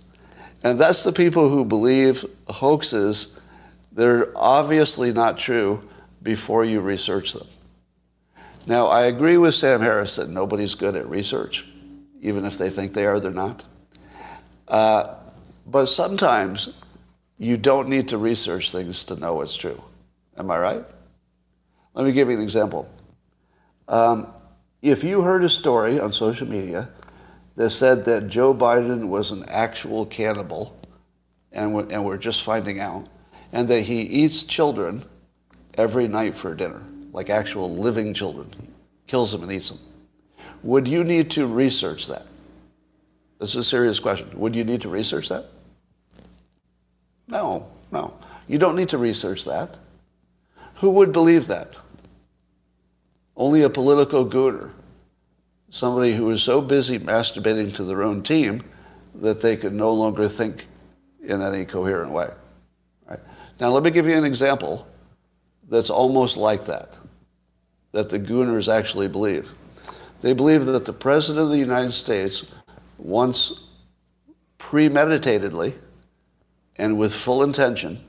[0.63, 3.39] And that's the people who believe hoaxes
[3.91, 5.87] that are obviously not true
[6.21, 7.47] before you research them.
[8.65, 11.65] Now, I agree with Sam Harris that nobody's good at research,
[12.21, 13.65] even if they think they are, they're not.
[14.69, 15.15] Uh,
[15.67, 16.73] but sometimes
[17.37, 19.81] you don't need to research things to know it's true.
[20.37, 20.83] Am I right?
[21.93, 22.89] Let me give you an example.
[23.87, 24.27] Um,
[24.81, 26.89] if you heard a story on social media
[27.55, 30.77] that said that Joe Biden was an actual cannibal,
[31.51, 33.07] and we're, and we're just finding out,
[33.51, 35.05] and that he eats children
[35.75, 38.49] every night for dinner, like actual living children,
[39.05, 39.79] kills them and eats them.
[40.63, 42.25] Would you need to research that?
[43.39, 44.29] This is a serious question.
[44.35, 45.45] Would you need to research that?
[47.33, 48.13] No, no.
[48.47, 49.75] You don't need to research that.
[50.75, 51.75] Who would believe that?
[53.35, 54.71] Only a political gooner.
[55.71, 58.61] Somebody who is so busy masturbating to their own team
[59.15, 60.67] that they could no longer think
[61.23, 62.29] in any coherent way.
[63.09, 63.19] Right?
[63.59, 64.87] Now, let me give you an example
[65.69, 66.99] that's almost like that,
[67.93, 69.49] that the Gooners actually believe.
[70.21, 72.45] They believe that the President of the United States
[72.99, 73.59] once
[74.59, 75.73] premeditatedly
[76.77, 78.03] and with full intention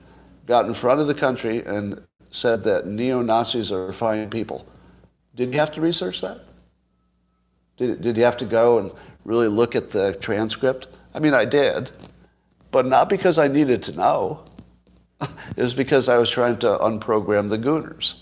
[0.46, 4.66] got in front of the country and said that neo-Nazis are fine people.
[5.34, 6.40] Did you have to research that?
[7.76, 8.92] Did, did you have to go and
[9.24, 10.88] really look at the transcript?
[11.14, 11.90] I mean, I did,
[12.70, 14.44] but not because I needed to know.
[15.56, 18.16] is because I was trying to unprogram the Gooners.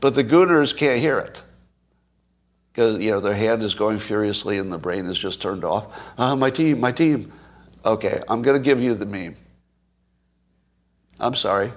[0.00, 1.42] But the gooners can't hear it
[2.72, 5.86] because you know their hand is going furiously and the brain is just turned off.
[6.16, 7.32] Uh, my team, my team.
[7.84, 9.34] Okay, I'm going to give you the meme.
[11.20, 11.72] I'm sorry.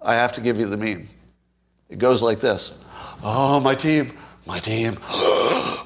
[0.00, 1.08] I have to give you the meme.
[1.88, 2.76] It goes like this.
[3.22, 4.12] Oh, my team,
[4.46, 4.98] my team,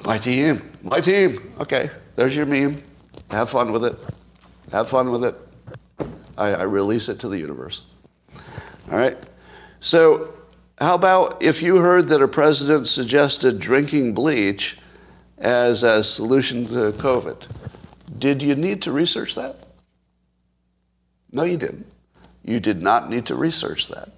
[0.04, 1.52] my team, my team.
[1.60, 2.82] Okay, there's your meme.
[3.30, 3.96] Have fun with it.
[4.72, 5.34] Have fun with it.
[6.36, 7.82] I, I release it to the universe.
[8.90, 9.16] All right?
[9.80, 10.32] So,
[10.78, 14.78] how about if you heard that a president suggested drinking bleach
[15.38, 17.46] as a solution to COVID?
[18.18, 19.56] Did you need to research that?
[21.32, 21.86] No, you didn't.
[22.50, 24.08] You did not need to research that.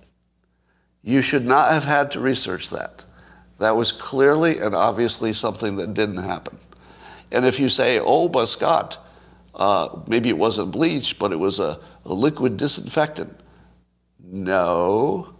[1.02, 3.04] You should not have had to research that.
[3.58, 6.58] That was clearly and obviously something that didn't happen.
[7.30, 9.06] And if you say, oh, but Scott,
[9.54, 13.38] uh, maybe it wasn't bleach, but it was a, a liquid disinfectant.
[14.18, 15.34] No,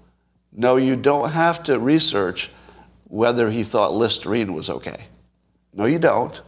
[0.52, 2.50] no, you don't have to research
[3.04, 5.06] whether he thought Listerine was okay.
[5.72, 6.42] No, you don't.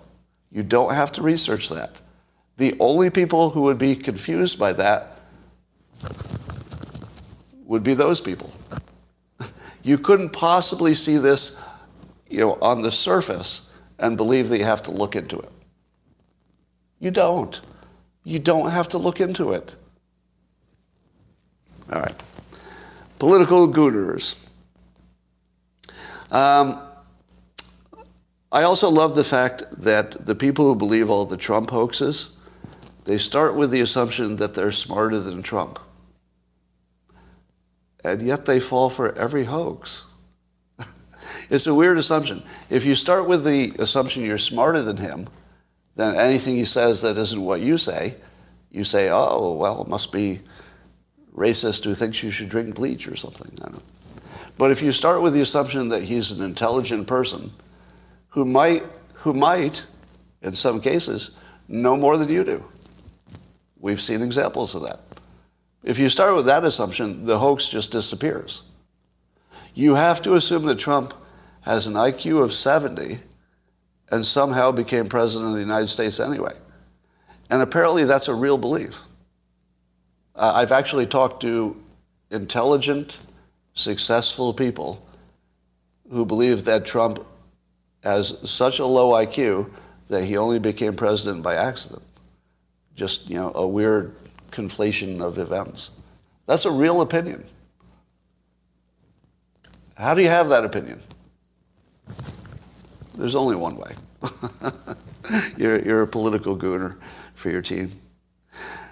[0.52, 2.02] You don't have to research that.
[2.58, 5.13] The only people who would be confused by that
[7.64, 8.52] would be those people.
[9.82, 11.56] You couldn't possibly see this,
[12.28, 15.50] you know, on the surface and believe that you have to look into it.
[16.98, 17.60] You don't.
[18.24, 19.76] You don't have to look into it.
[21.92, 22.14] All right.
[23.18, 24.36] Political gooners.
[26.30, 26.80] Um,
[28.50, 32.30] I also love the fact that the people who believe all the Trump hoaxes,
[33.04, 35.78] they start with the assumption that they're smarter than Trump.
[38.04, 40.06] And yet they fall for every hoax.
[41.50, 42.42] it's a weird assumption.
[42.68, 45.28] If you start with the assumption you're smarter than him,
[45.96, 48.16] then anything he says that isn't what you say,
[48.70, 50.40] you say, oh, well, it must be
[51.34, 53.50] racist who thinks you should drink bleach or something.
[54.58, 57.52] But if you start with the assumption that he's an intelligent person
[58.28, 59.84] who might, who might,
[60.42, 61.32] in some cases,
[61.68, 62.64] know more than you do.
[63.78, 65.00] We've seen examples of that.
[65.84, 68.62] If you start with that assumption, the hoax just disappears.
[69.74, 71.12] You have to assume that Trump
[71.60, 73.18] has an IQ of 70
[74.10, 76.54] and somehow became president of the United States anyway.
[77.50, 78.98] And apparently that's a real belief.
[80.34, 81.76] Uh, I've actually talked to
[82.30, 83.20] intelligent,
[83.74, 85.06] successful people
[86.10, 87.24] who believe that Trump
[88.02, 89.70] has such a low IQ
[90.08, 92.02] that he only became president by accident.
[92.94, 94.14] Just, you know, a weird
[94.54, 95.90] conflation of events.
[96.46, 97.44] That's a real opinion.
[99.96, 101.00] How do you have that opinion?
[103.16, 103.94] There's only one way.
[105.56, 106.96] you're, you're a political gooner
[107.34, 107.92] for your team.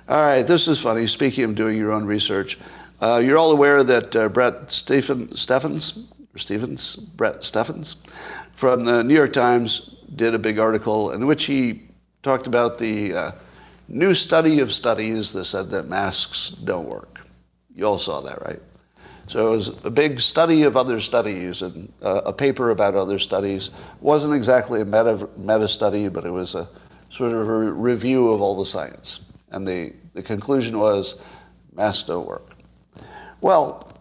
[0.09, 1.07] All right, this is funny.
[1.07, 2.59] Speaking of doing your own research,
[3.01, 7.97] uh, you're all aware that uh, Bret Stephen, Stephens, or Stevens, Bret Stephens,
[8.55, 11.83] from the New York Times did a big article in which he
[12.23, 13.31] talked about the uh,
[13.93, 17.21] new study of studies that said that masks don't work.
[17.75, 18.61] You all saw that, right?
[19.29, 23.19] So it was a big study of other studies and uh, a paper about other
[23.19, 23.69] studies.
[23.69, 26.69] It wasn't exactly a meta, meta study, but it was a
[27.11, 29.21] sort of a review of all the science.
[29.51, 31.21] And the, the conclusion was
[31.75, 32.55] masks don't work.
[33.41, 33.93] Well,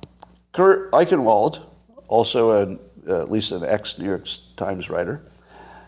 [0.54, 1.62] Kurt Eichenwald,
[2.08, 5.22] also an, uh, at least an ex New York Times writer,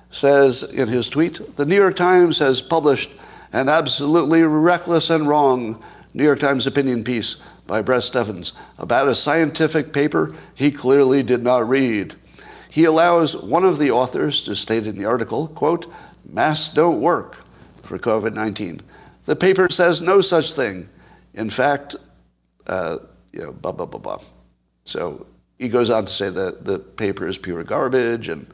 [0.10, 3.12] says in his tweet The New York Times has published
[3.54, 5.82] an absolutely reckless and wrong
[6.14, 11.42] New York Times opinion piece by Bret Stephens about a scientific paper he clearly did
[11.42, 12.16] not read.
[12.70, 15.92] He allows one of the authors to state in the article, quote,
[16.28, 17.38] masks don't work
[17.84, 18.82] for COVID-19.
[19.26, 20.90] The paper says no such thing.
[21.36, 21.96] In fact,
[22.68, 22.98] uh,
[23.32, 24.20] you know, blah, blah, blah, blah.
[24.86, 25.26] So
[25.60, 28.48] he goes on to say that the paper is pure garbage and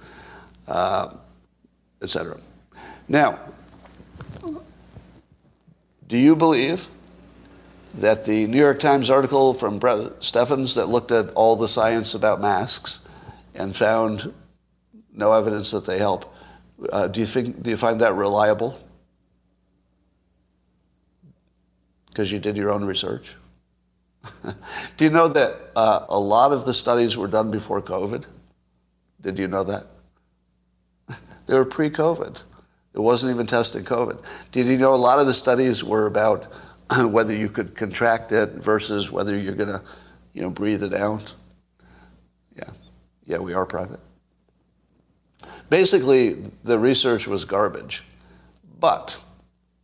[0.67, 1.13] uh,
[2.01, 2.37] etc.
[3.07, 3.39] Now,
[6.09, 6.87] do you believe
[7.93, 12.15] that the New York Times article from Bret Stephens that looked at all the science
[12.15, 13.01] about masks
[13.53, 14.33] and found
[15.13, 16.33] no evidence that they help,
[16.91, 18.79] uh, do you think do you find that reliable?
[22.07, 23.35] Because you did your own research.
[24.97, 28.25] do you know that uh, a lot of the studies were done before COVID?
[29.21, 29.85] Did you know that?
[31.45, 32.41] they were pre-COVID.
[32.93, 34.23] It wasn't even testing COVID.
[34.51, 36.51] Did you know a lot of the studies were about
[37.05, 39.81] whether you could contract it versus whether you're going to,
[40.33, 41.33] you know, breathe it out?
[42.55, 42.69] Yeah.
[43.25, 43.99] Yeah, we are private.
[45.69, 48.03] Basically, the research was garbage.
[48.79, 49.21] But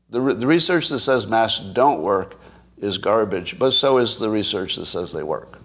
[0.10, 2.40] the, re- the research that says masks don't work
[2.78, 5.60] is garbage, but so is the research that says they work.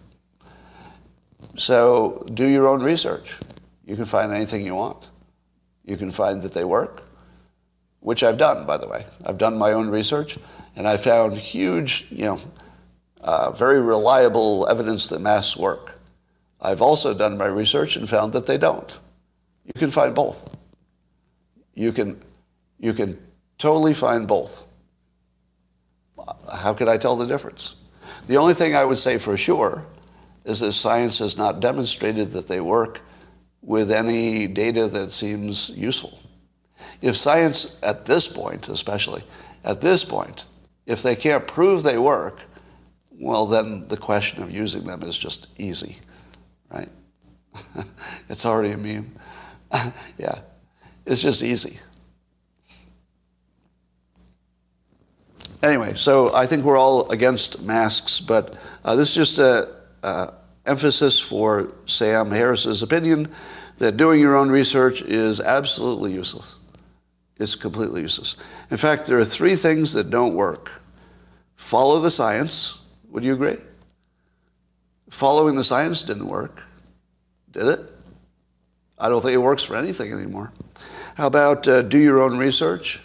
[1.56, 3.36] So do your own research.
[3.84, 5.08] You can find anything you want.
[5.84, 7.02] You can find that they work,
[8.00, 9.04] which I've done, by the way.
[9.24, 10.38] I've done my own research,
[10.76, 12.38] and I found huge, you know,
[13.20, 15.98] uh, very reliable evidence that masks work.
[16.60, 18.98] I've also done my research and found that they don't.
[19.64, 20.48] You can find both.
[21.74, 22.20] You can,
[22.78, 23.18] you can
[23.58, 24.64] totally find both.
[26.52, 27.76] How could I tell the difference?
[28.26, 29.86] The only thing I would say for sure
[30.44, 33.00] is that science has not demonstrated that they work
[33.62, 36.19] with any data that seems useful.
[37.02, 39.24] If science, at this point especially,
[39.64, 40.46] at this point,
[40.86, 42.40] if they can't prove they work,
[43.10, 45.96] well, then the question of using them is just easy,
[46.70, 46.88] right?
[48.28, 49.10] it's already a meme.
[50.18, 50.40] yeah,
[51.06, 51.78] it's just easy.
[55.62, 59.68] Anyway, so I think we're all against masks, but uh, this is just a,
[60.02, 60.32] a
[60.64, 63.28] emphasis for Sam Harris's opinion
[63.76, 66.60] that doing your own research is absolutely useless.
[67.40, 68.36] It's completely useless.
[68.70, 70.70] In fact, there are three things that don't work.
[71.56, 72.78] Follow the science.
[73.08, 73.56] Would you agree?
[75.08, 76.62] Following the science didn't work,
[77.50, 77.92] did it?
[78.98, 80.52] I don't think it works for anything anymore.
[81.14, 83.00] How about uh, do your own research?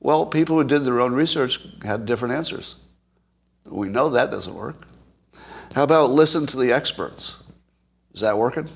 [0.00, 2.76] Well, people who did their own research had different answers.
[3.64, 4.86] We know that doesn't work.
[5.74, 7.36] How about listen to the experts?
[8.12, 8.68] Is that working?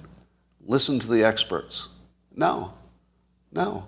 [0.63, 1.89] Listen to the experts.
[2.35, 2.73] No.
[3.53, 3.85] No.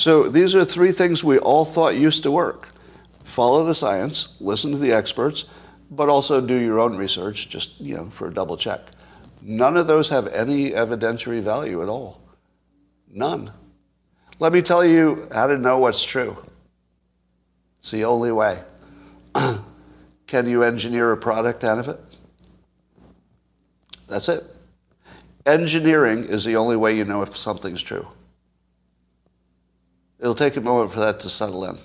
[0.00, 2.68] So these are three things we all thought used to work.
[3.22, 5.44] Follow the science, listen to the experts,
[5.90, 8.80] but also do your own research just, you know, for a double check.
[9.42, 12.18] None of those have any evidentiary value at all.
[13.12, 13.52] None.
[14.38, 16.34] Let me tell you how to know what's true.
[17.80, 18.58] It's the only way.
[20.26, 22.00] Can you engineer a product out of it?
[24.08, 24.44] That's it.
[25.44, 28.08] Engineering is the only way you know if something's true.
[30.20, 31.78] It'll take a moment for that to settle in.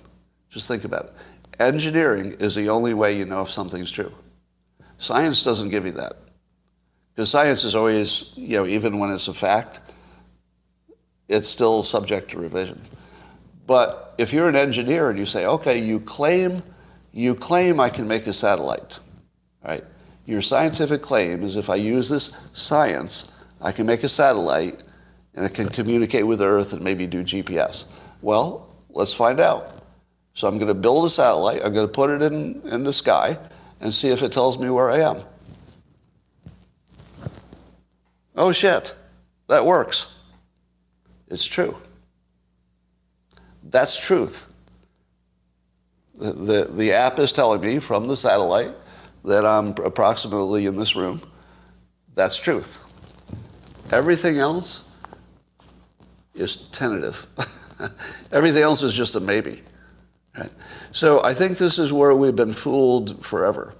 [0.50, 1.14] Just think about it.
[1.60, 4.12] Engineering is the only way you know if something's true.
[4.98, 6.14] Science doesn't give you that.
[7.14, 9.80] Because science is always, you know, even when it's a fact,
[11.30, 12.82] it's still subject to revision.
[13.68, 16.62] But if you're an engineer and you say, okay, you claim,
[17.14, 19.00] you claim I can make a satellite,
[19.66, 19.84] right?
[20.26, 23.32] Your scientific claim is if I use this science,
[23.62, 24.84] I can make a satellite
[25.36, 27.86] and it can communicate with Earth and maybe do GPS.
[28.22, 29.84] Well, let's find out.
[30.34, 32.91] So I'm going to build a satellite, I'm going to put it in, in the
[32.91, 33.38] sky
[33.80, 35.24] and see if it tells me where I am.
[38.36, 38.95] Oh shit,
[39.47, 40.13] that works.
[41.30, 41.78] It's true.
[43.63, 44.47] That's truth.
[46.16, 48.74] The, the, the, app is telling me from the satellite
[49.24, 51.22] that I'm approximately in this room.
[52.13, 52.80] That's truth.
[53.91, 54.86] Everything else
[56.34, 57.28] is tentative.
[58.32, 59.62] Everything else is just a maybe.
[60.38, 60.52] Right?
[60.92, 63.76] So I think this is where we've been fooled forever.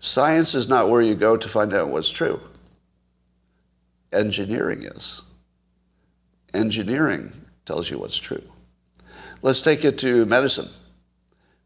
[0.00, 2.40] Science is not where you go to find out what's true.
[4.12, 5.22] Engineering is.
[6.54, 7.32] Engineering
[7.66, 8.42] tells you what's true.
[9.42, 10.68] Let's take it to medicine.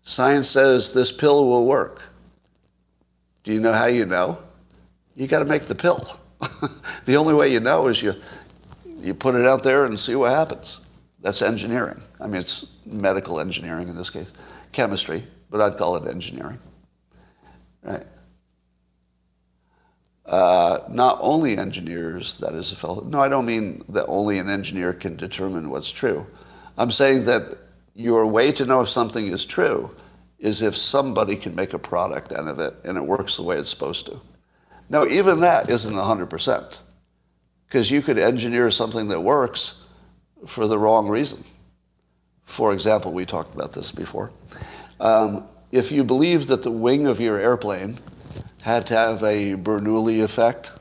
[0.03, 2.03] Science says this pill will work.
[3.43, 4.39] Do you know how you know?
[5.17, 6.19] You got to make the pill.
[7.07, 8.15] the only way you know is you,
[8.99, 10.81] you put it out there and see what happens.
[11.25, 12.03] That's engineering.
[12.21, 14.35] I mean, it's medical engineering in this case,
[14.73, 16.59] chemistry, but I'd call it engineering.
[17.83, 18.07] Right?
[20.27, 23.05] Uh, not only engineers, that is a fellow.
[23.05, 26.27] No, I don't mean that only an engineer can determine what's true.
[26.77, 27.57] I'm saying that
[27.95, 29.91] your way to know if something is true
[30.39, 33.57] is if somebody can make a product out of it and it works the way
[33.57, 34.21] it's supposed to.
[34.91, 36.81] Now, even that isn't 100%,
[37.67, 39.84] because you could engineer something that works
[40.47, 41.45] for the wrong reason.
[42.45, 44.31] For example, we talked about this before.
[45.01, 47.99] Um, if you believe that the wing of your airplane
[48.61, 50.73] had to have a Bernoulli effect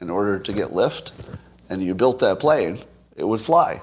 [0.00, 1.12] in order to get lift,
[1.70, 2.78] and you built that plane,
[3.16, 3.80] it would fly.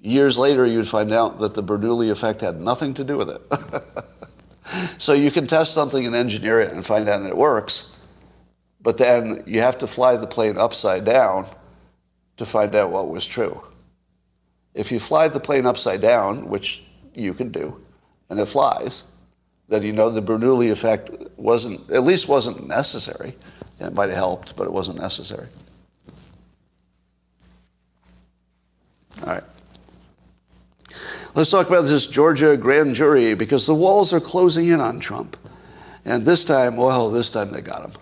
[0.00, 3.42] Years later, you'd find out that the Bernoulli effect had nothing to do with it.
[4.98, 7.96] so you can test something and engineer it and find out it works,
[8.80, 11.46] but then you have to fly the plane upside down
[12.38, 13.62] to find out what was true.
[14.74, 16.84] If you fly the plane upside down, which
[17.14, 17.80] you can do,
[18.30, 19.04] and it flies,
[19.68, 23.34] then you know the Bernoulli effect wasn't, at least wasn't necessary.
[23.80, 25.46] It might have helped, but it wasn't necessary.
[29.22, 29.44] All right.
[31.34, 35.36] Let's talk about this Georgia grand jury because the walls are closing in on Trump.
[36.04, 37.92] And this time, well, this time they got him.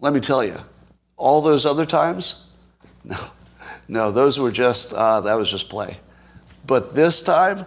[0.00, 0.56] Let me tell you,
[1.16, 2.46] All those other times?
[3.02, 3.16] No.
[3.90, 5.98] No, those were just, uh, that was just play.
[6.64, 7.66] But this time,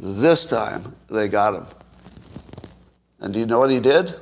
[0.00, 1.66] this time, they got him.
[3.20, 4.12] And do you know what he did?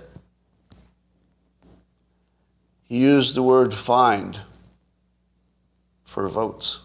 [2.83, 4.39] He used the word find
[6.05, 6.81] for votes.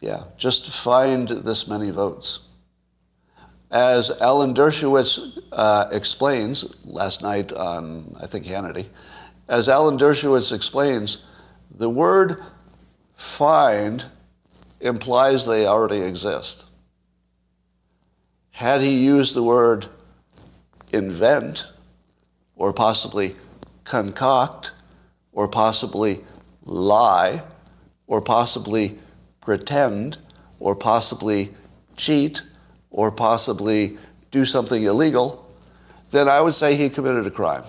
[0.00, 2.40] Yeah, just find this many votes.
[3.70, 8.88] As Alan Dershowitz uh, explains last night on, I think, Hannity,
[9.48, 11.24] as Alan Dershowitz explains,
[11.78, 12.42] the word
[13.18, 14.04] find
[14.80, 16.66] implies they already exist.
[18.52, 19.86] Had he used the word
[20.92, 21.66] invent,
[22.54, 23.34] or possibly
[23.84, 24.70] concoct,
[25.32, 26.24] or possibly
[26.64, 27.42] lie,
[28.06, 28.96] or possibly
[29.40, 30.16] pretend,
[30.60, 31.52] or possibly
[31.96, 32.40] cheat,
[32.90, 33.98] or possibly
[34.30, 35.44] do something illegal,
[36.12, 37.64] then I would say he committed a crime.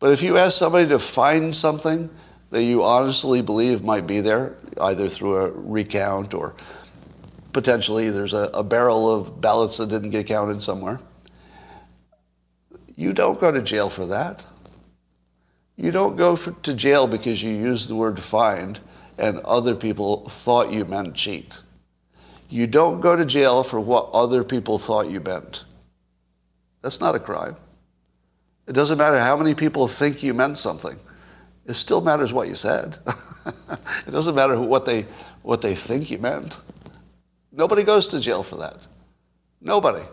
[0.00, 2.10] But if you ask somebody to find something
[2.54, 6.54] that you honestly believe might be there, either through a recount or
[7.52, 11.00] potentially there's a, a barrel of ballots that didn't get counted somewhere,
[12.94, 14.46] you don't go to jail for that.
[15.76, 18.78] You don't go for, to jail because you used the word find
[19.18, 21.60] and other people thought you meant cheat.
[22.50, 25.64] You don't go to jail for what other people thought you meant.
[26.82, 27.56] That's not a crime.
[28.68, 31.00] It doesn't matter how many people think you meant something.
[31.66, 32.98] It still matters what you said.
[34.06, 35.06] it doesn't matter what they,
[35.42, 36.60] what they think you meant.
[37.52, 38.86] Nobody goes to jail for that.
[39.60, 40.04] Nobody.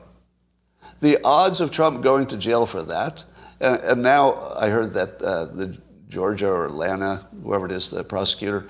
[1.02, 3.24] The odds of Trump going to jail for that,
[3.60, 5.78] and, and now I heard that uh, the
[6.10, 8.68] Georgia or Atlanta, whoever it is, the prosecutor,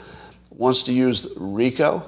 [0.50, 2.08] wants to use RICO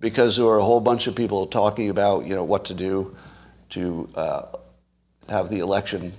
[0.00, 3.14] because there were a whole bunch of people talking about, you know, what to do
[3.70, 4.42] to uh,
[5.28, 6.12] have the election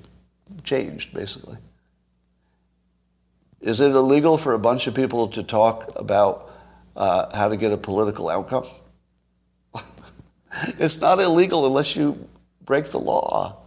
[0.63, 1.57] changed, basically.
[3.61, 6.51] Is it illegal for a bunch of people to talk about
[6.95, 8.65] uh, how to get a political outcome?
[10.79, 12.27] it's not illegal unless you
[12.65, 13.57] break the law.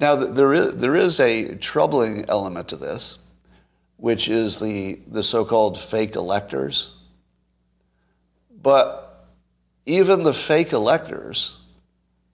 [0.00, 3.18] Now, there is, there is a troubling element to this,
[3.96, 6.94] which is the, the so called fake electors.
[8.62, 9.28] But
[9.86, 11.58] even the fake electors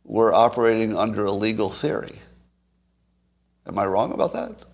[0.04, 2.18] were operating under a legal theory.
[3.66, 4.64] Am I wrong about that?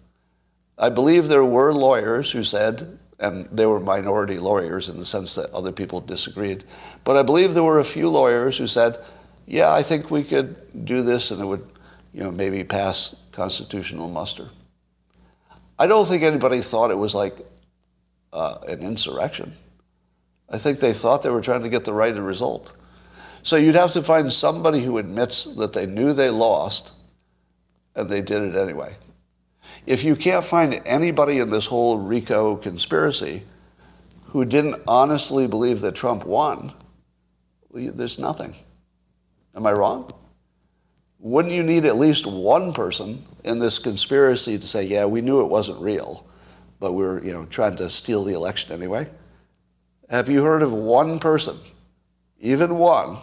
[0.79, 5.35] I believe there were lawyers who said, and they were minority lawyers in the sense
[5.37, 6.65] that other people disagreed,
[7.05, 8.99] but I believe there were a few lawyers who said,
[9.47, 11.67] yeah, I think we could do this and it would,
[12.13, 14.49] you know, maybe pass constitutional muster.
[15.79, 17.39] I don't think anybody thought it was like
[18.33, 19.53] uh, an insurrection.
[20.49, 22.75] I think they thought they were trying to get the right result.
[23.43, 26.93] So you'd have to find somebody who admits that they knew they lost
[27.95, 28.95] and they did it anyway.
[29.87, 33.43] If you can't find anybody in this whole RICO conspiracy
[34.25, 36.73] who didn't honestly believe that Trump won,
[37.73, 38.55] there's nothing.
[39.55, 40.11] Am I wrong?
[41.19, 45.41] Wouldn't you need at least one person in this conspiracy to say, yeah, we knew
[45.41, 46.27] it wasn't real,
[46.81, 49.09] but we are you know, trying to steal the election anyway?
[50.11, 51.59] Have you heard of one person,
[52.41, 53.19] even one,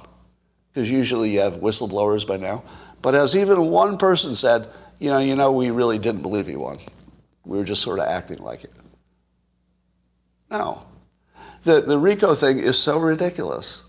[0.74, 2.64] because usually you have whistleblowers by now,
[3.02, 4.68] but has even one person said,
[5.02, 6.80] you know, you know, we really didn't believe he won.
[7.46, 8.72] We were just sort of acting like it.
[10.50, 10.84] No.
[11.64, 13.84] The, the RICO thing is so ridiculous.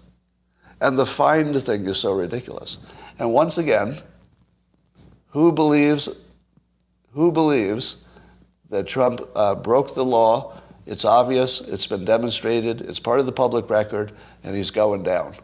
[0.81, 2.79] And the find thing is so ridiculous.
[3.21, 4.01] And once again,
[5.29, 6.09] who believes,
[7.13, 8.05] who believes
[8.71, 13.33] that Trump uh, broke the law it's obvious, it's been demonstrated, it's part of the
[13.33, 15.35] public record, and he's going down.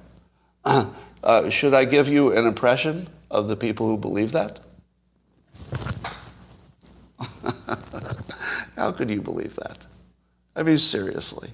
[0.64, 4.58] uh, should I give you an impression of the people who believe that?
[8.78, 9.84] How could you believe that?
[10.54, 11.50] I mean, seriously.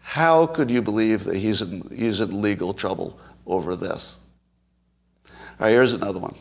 [0.00, 3.16] How could you believe that he's in, he's in legal trouble
[3.46, 4.18] over this?
[5.24, 6.34] All right, here's another one.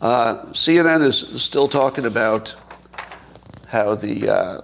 [0.00, 2.54] Uh, CNN is still talking about
[3.66, 4.60] how the, uh,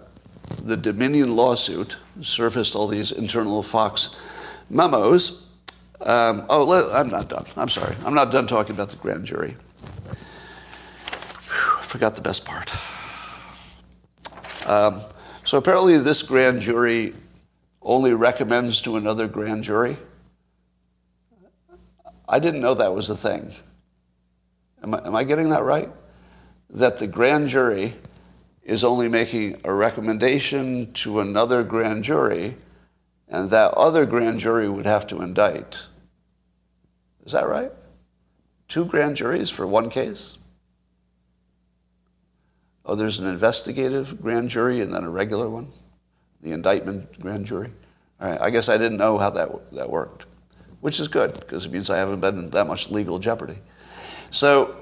[0.63, 4.15] the Dominion lawsuit surfaced all these internal Fox
[4.71, 5.45] memos.
[6.01, 7.47] Um, oh, let, I'm not done.
[7.57, 7.97] I'm sorry.
[8.05, 9.57] I'm not done talking about the grand jury.
[11.51, 12.71] Whew, I forgot the best part.
[14.65, 15.03] Um,
[15.45, 17.15] so apparently, this grand jury
[17.83, 19.97] only recommends to another grand jury.
[22.27, 23.53] I didn't know that was a thing.
[24.83, 25.91] Am I, am I getting that right?
[26.71, 27.95] That the grand jury
[28.63, 32.57] is only making a recommendation to another grand jury,
[33.29, 35.83] and that other grand jury would have to indict.
[37.27, 37.71] Is that right?
[38.69, 40.39] Two grand juries for one case?
[42.87, 45.69] Oh, there's an investigative grand jury and then a regular one,
[46.43, 47.73] the indictment grand jury.
[48.21, 50.27] All right, I guess I didn't know how that, that worked,
[50.81, 53.59] which is good because it means I haven't been in that much legal jeopardy.
[54.31, 54.77] So,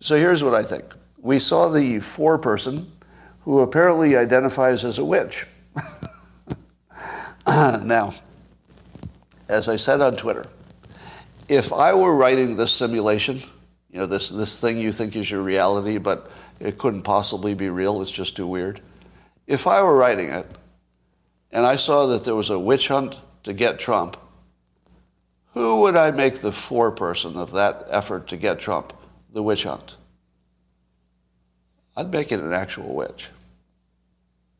[0.00, 0.84] so here's what I think.
[1.18, 2.86] We saw the foreperson
[3.40, 5.46] who apparently identifies as a witch.
[7.46, 8.14] now,
[9.48, 10.46] as I said on Twitter,
[11.48, 13.42] if I were writing this simulation,
[13.90, 16.30] you know, this, this thing you think is your reality, but
[16.60, 18.80] it couldn't possibly be real, it's just too weird.
[19.46, 20.46] If I were writing it
[21.52, 24.16] and I saw that there was a witch hunt to get Trump,
[25.54, 28.92] who would I make the foreperson of that effort to get Trump,
[29.32, 29.96] the witch hunt?
[31.96, 33.28] I'd make it an actual witch,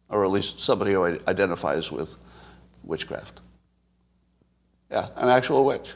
[0.09, 2.17] or at least somebody who identifies with
[2.83, 3.43] witchcraft.
[4.91, 5.93] Yeah, an actual witch.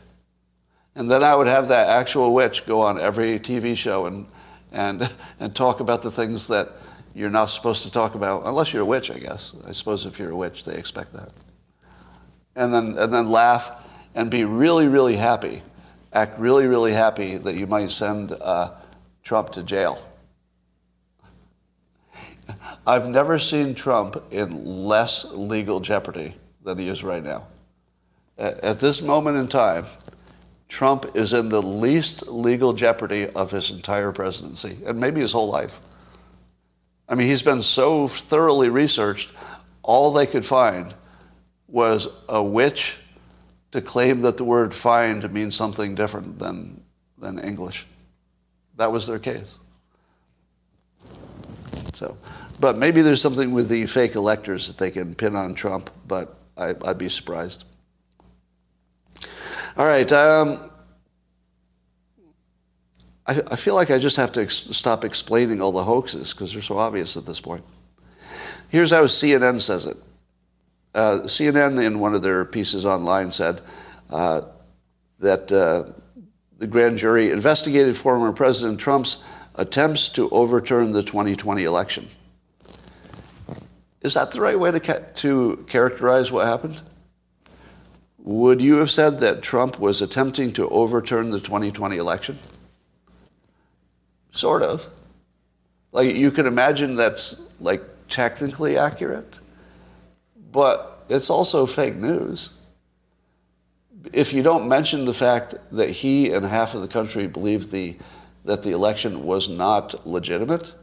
[0.95, 4.27] And then I would have that actual witch go on every TV show and,
[4.73, 6.73] and, and talk about the things that
[7.15, 9.55] you're not supposed to talk about, unless you're a witch, I guess.
[9.67, 11.31] I suppose if you're a witch, they expect that.
[12.57, 13.71] And then, and then laugh
[14.15, 15.63] and be really, really happy,
[16.13, 18.73] act really, really happy that you might send uh,
[19.23, 20.03] Trump to jail.
[22.87, 26.35] I've never seen Trump in less legal jeopardy
[26.65, 27.47] than he is right now.
[28.39, 29.87] At this moment in time,
[30.73, 35.49] Trump is in the least legal jeopardy of his entire presidency, and maybe his whole
[35.49, 35.79] life.
[37.07, 39.31] I mean, he's been so thoroughly researched,
[39.83, 40.95] all they could find
[41.69, 42.97] was a witch
[43.73, 46.83] to claim that the word find means something different than,
[47.19, 47.85] than English.
[48.79, 49.59] That was their case.
[51.93, 52.17] So,
[52.61, 56.35] but maybe there's something with the fake electors that they can pin on Trump, but
[56.57, 57.65] I, would be surprised.
[59.77, 60.11] All right.
[60.13, 60.71] Um,
[63.27, 66.53] I, I, feel like I just have to ex- stop explaining all the hoaxes because
[66.53, 67.65] they're so obvious at this point.
[68.69, 69.97] Here's how CNN says it.
[70.95, 73.63] Uh, CNN, in one of their pieces online, said
[74.11, 74.43] uh,
[75.21, 75.93] that uh,
[76.59, 79.23] the grand jury investigated former President Trump's
[79.55, 82.09] attempts to overturn the 2020 election.
[84.03, 86.81] Is that the right way to, ca- to characterize what happened?
[88.23, 92.39] Would you have said that Trump was attempting to overturn the 2020 election?
[94.31, 94.89] Sort of.
[95.91, 99.41] Like you can imagine that's like technically accurate,
[100.53, 102.55] but it's also fake news.
[104.13, 107.97] If you don't mention the fact that he and half of the country believe the,
[108.45, 110.75] that the election was not legitimate,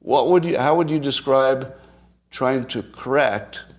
[0.00, 1.74] what would you, how would you describe
[2.30, 3.73] trying to correct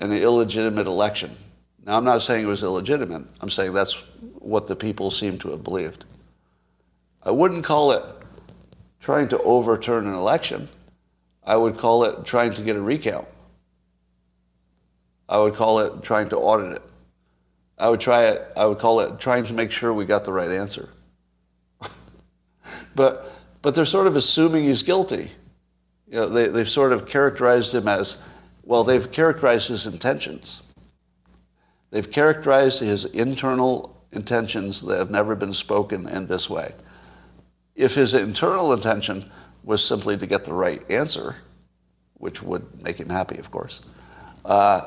[0.00, 1.36] an illegitimate election.
[1.84, 3.24] Now, I'm not saying it was illegitimate.
[3.40, 3.94] I'm saying that's
[4.38, 6.04] what the people seem to have believed.
[7.22, 8.02] I wouldn't call it
[9.00, 10.68] trying to overturn an election.
[11.44, 13.26] I would call it trying to get a recount.
[15.28, 16.82] I would call it trying to audit it.
[17.78, 18.52] I would try it.
[18.56, 20.88] I would call it trying to make sure we got the right answer.
[22.94, 23.32] but
[23.62, 25.30] but they're sort of assuming he's guilty.
[26.06, 28.18] You know, they, they've sort of characterized him as
[28.68, 30.62] well, they've characterized his intentions.
[31.90, 36.74] They've characterized his internal intentions that have never been spoken in this way.
[37.76, 39.30] If his internal intention
[39.64, 41.36] was simply to get the right answer,
[42.18, 43.80] which would make him happy, of course,
[44.44, 44.82] uh,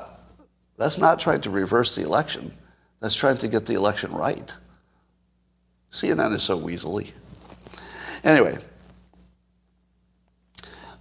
[0.77, 2.53] that's not trying to reverse the election.
[2.99, 4.55] That's trying to get the election right.
[5.91, 7.09] CNN is so weaselly.
[8.23, 8.59] Anyway,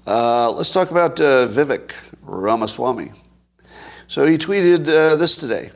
[0.07, 1.93] uh, let's talk about uh, Vivek
[2.31, 3.13] Ramaswamy.
[4.07, 5.71] So he tweeted uh, this today.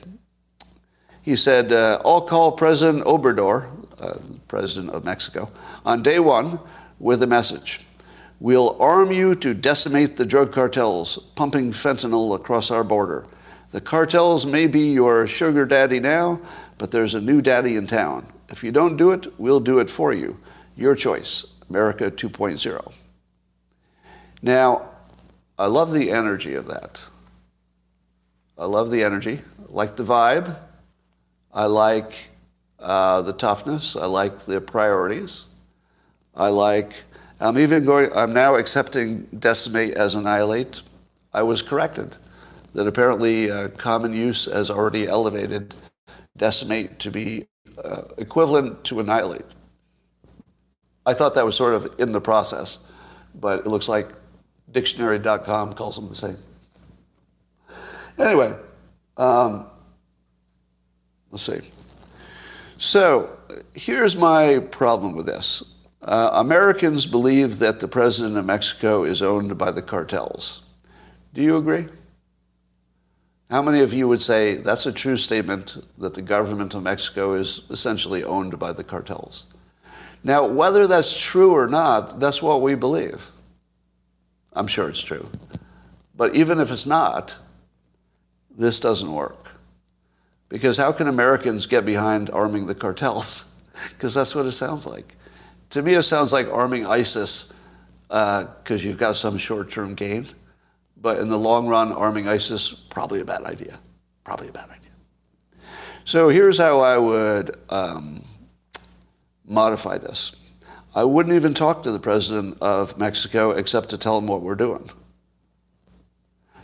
[1.23, 5.51] He said, uh, I'll call President Obrador, uh, President of Mexico,
[5.85, 6.59] on day one
[6.99, 7.81] with a message.
[8.41, 13.27] We'll arm you to decimate the drug cartels pumping fentanyl across our border.
[13.71, 16.41] The cartels may be your sugar daddy now,
[16.77, 18.27] but there's a new daddy in town.
[18.51, 20.39] If you don't do it, we'll do it for you.
[20.77, 22.93] Your choice, America 2.0.
[24.43, 24.91] Now,
[25.59, 27.03] I love the energy of that.
[28.59, 29.41] I love the energy.
[29.69, 30.57] I like the vibe.
[31.53, 32.31] I like
[32.81, 33.95] uh, the toughness.
[33.97, 35.45] I like the priorities.
[36.35, 36.95] I like,
[37.41, 40.83] I'm even going, I'm now accepting decimate as annihilate.
[41.33, 42.17] I was corrected
[42.75, 45.75] that apparently uh, common use has already elevated
[46.37, 47.47] decimate to be
[47.83, 49.45] uh, equivalent to annihilate.
[51.07, 52.81] I thought that was sort of in the process,
[53.37, 54.09] but it looks like
[54.75, 56.37] Dictionary.com calls them the same.
[58.19, 58.55] Anyway,
[59.17, 59.67] um,
[61.31, 61.61] let's see.
[62.77, 63.39] So
[63.73, 65.63] here's my problem with this.
[66.03, 70.63] Uh, Americans believe that the president of Mexico is owned by the cartels.
[71.33, 71.87] Do you agree?
[73.51, 77.35] How many of you would say that's a true statement that the government of Mexico
[77.35, 79.47] is essentially owned by the cartels?
[80.25, 83.31] Now, whether that's true or not, that's what we believe.
[84.55, 85.29] I'm sure it's true.
[86.17, 87.37] But even if it's not,
[88.57, 89.51] this doesn't work.
[90.49, 93.47] Because how can Americans get behind arming the cartels?
[93.89, 95.17] Because that's what it sounds like.
[95.71, 97.53] To me, it sounds like arming ISIS
[98.07, 100.29] because uh, you've got some short term gain.
[100.97, 103.81] But in the long run, arming ISIS, probably a bad idea.
[104.23, 104.93] Probably a bad idea.
[106.05, 108.25] So here's how I would um,
[109.45, 110.37] modify this.
[110.95, 114.55] I wouldn't even talk to the president of Mexico except to tell him what we're
[114.55, 114.89] doing.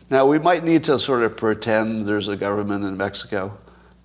[0.09, 3.57] Now, we might need to sort of pretend there's a government in Mexico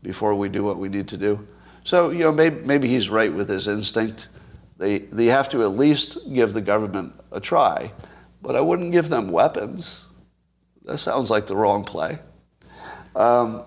[0.02, 1.48] before we do what we need to do.
[1.84, 4.30] So, you know, maybe, maybe he's right with his instinct.
[4.78, 7.92] They, they have to at least give the government a try,
[8.42, 10.06] but I wouldn't give them weapons.
[10.86, 12.20] That sounds like the wrong play.
[13.16, 13.64] Um,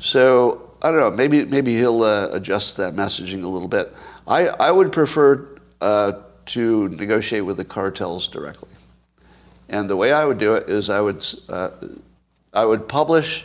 [0.00, 3.94] so, I don't know, maybe, maybe he'll uh, adjust that messaging a little bit.
[4.26, 6.12] I, I would prefer uh,
[6.46, 8.70] to negotiate with the cartels directly.
[9.68, 11.70] And the way I would do it is I would, uh,
[12.54, 13.44] I would publish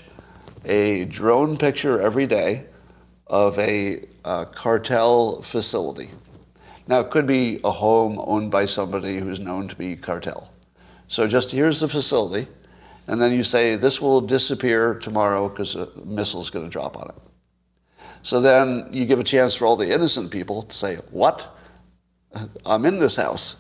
[0.66, 2.66] a drone picture every day
[3.28, 6.10] of a uh, cartel facility.
[6.88, 10.52] Now, it could be a home owned by somebody who's known to be cartel.
[11.08, 12.48] So just here's the facility,
[13.08, 16.98] and then you say, this will disappear tomorrow because a missile is going to drop
[16.98, 17.16] on it.
[18.22, 21.54] So then you give a chance for all the innocent people to say, what?
[22.66, 23.58] I'm in this house.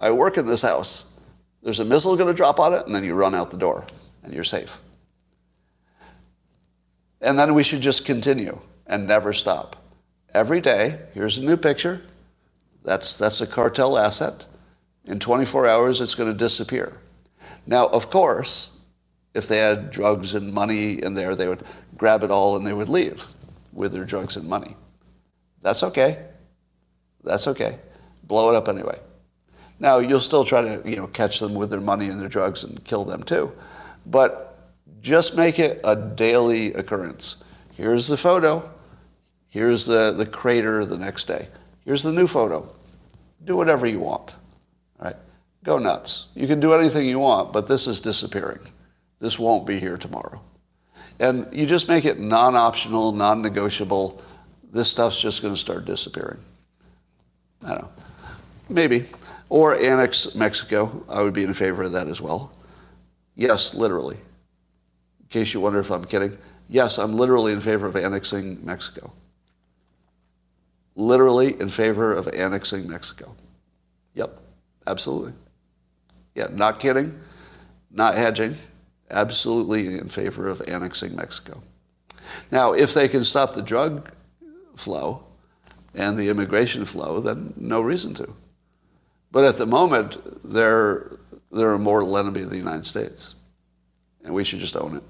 [0.00, 1.06] I work in this house.
[1.62, 3.84] There's a missile going to drop on it, and then you run out the door,
[4.22, 4.80] and you're safe.
[7.20, 9.76] And then we should just continue and never stop.
[10.32, 12.02] Every day, here's a new picture.
[12.84, 14.46] That's, that's a cartel asset.
[15.04, 16.98] In 24 hours, it's going to disappear.
[17.66, 18.70] Now, of course,
[19.36, 21.62] if they had drugs and money in there, they would
[21.96, 23.24] grab it all and they would leave
[23.72, 24.74] with their drugs and money.
[25.62, 26.24] That's okay.
[27.22, 27.78] That's okay.
[28.24, 28.98] Blow it up anyway.
[29.78, 32.64] Now, you'll still try to you know, catch them with their money and their drugs
[32.64, 33.52] and kill them too.
[34.06, 34.58] But
[35.02, 37.36] just make it a daily occurrence.
[37.72, 38.68] Here's the photo.
[39.48, 41.48] Here's the, the crater the next day.
[41.84, 42.74] Here's the new photo.
[43.44, 44.30] Do whatever you want.
[44.98, 45.16] All right?
[45.62, 46.28] Go nuts.
[46.34, 48.60] You can do anything you want, but this is disappearing.
[49.18, 50.40] This won't be here tomorrow.
[51.18, 54.22] And you just make it non optional, non negotiable.
[54.72, 56.38] This stuff's just going to start disappearing.
[57.64, 57.90] I don't know.
[58.68, 59.06] Maybe.
[59.48, 61.04] Or annex Mexico.
[61.08, 62.52] I would be in favor of that as well.
[63.36, 64.18] Yes, literally
[65.26, 66.38] in case you wonder if I'm kidding,
[66.68, 69.12] yes, I'm literally in favor of annexing Mexico.
[70.94, 73.34] Literally in favor of annexing Mexico.
[74.14, 74.38] Yep,
[74.86, 75.32] absolutely.
[76.36, 77.18] Yeah, not kidding,
[77.90, 78.56] not hedging,
[79.10, 81.62] absolutely in favor of annexing Mexico.
[82.50, 84.10] Now, if they can stop the drug
[84.76, 85.24] flow
[85.94, 88.34] and the immigration flow, then no reason to.
[89.30, 91.18] But at the moment, they're,
[91.50, 93.34] they're a mortal enemy of the United States,
[94.24, 95.02] and we should just own it.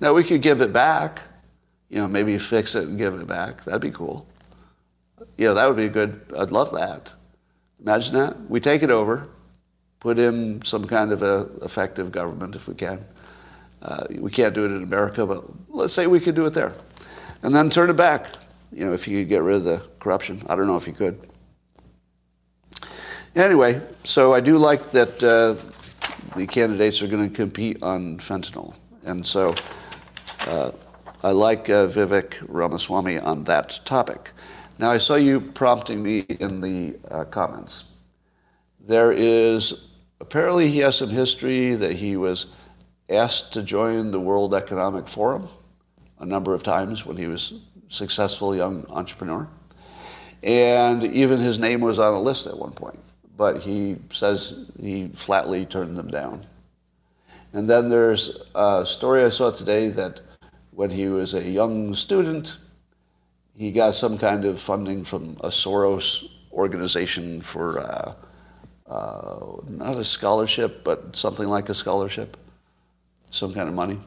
[0.00, 1.20] Now we could give it back,
[1.88, 3.64] you know, maybe fix it and give it back.
[3.64, 4.26] That'd be cool.
[5.36, 6.20] You know, that would be good.
[6.36, 7.12] I'd love that.
[7.80, 8.50] Imagine that.
[8.50, 9.28] We take it over,
[10.04, 13.02] put in some kind of a effective government if we can.
[13.80, 16.74] Uh, we can't do it in America, but let's say we could do it there.
[17.42, 18.26] And then turn it back,
[18.70, 20.42] you know, if you could get rid of the corruption.
[20.46, 21.18] I don't know if you could.
[23.34, 25.56] Anyway, so I do like that uh,
[26.36, 28.76] the candidates are going to compete on fentanyl.
[29.06, 29.54] And so
[30.40, 30.72] uh,
[31.22, 34.32] I like uh, Vivek Ramaswamy on that topic.
[34.78, 37.84] Now, I saw you prompting me in the uh, comments.
[38.86, 39.93] There is
[40.24, 42.46] apparently he has some history that he was
[43.10, 45.48] asked to join the World Economic Forum
[46.18, 49.46] a number of times when he was a successful young entrepreneur.
[50.42, 52.98] And even his name was on a list at one point.
[53.36, 56.46] But he says he flatly turned them down.
[57.52, 60.20] And then there's a story I saw today that
[60.70, 62.56] when he was a young student,
[63.54, 68.14] he got some kind of funding from a Soros organization for uh,
[68.86, 72.36] uh, not a scholarship, but something like a scholarship,
[73.30, 74.00] some kind of money.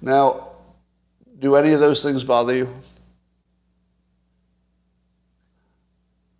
[0.00, 0.48] Now,
[1.38, 2.72] do any of those things bother you?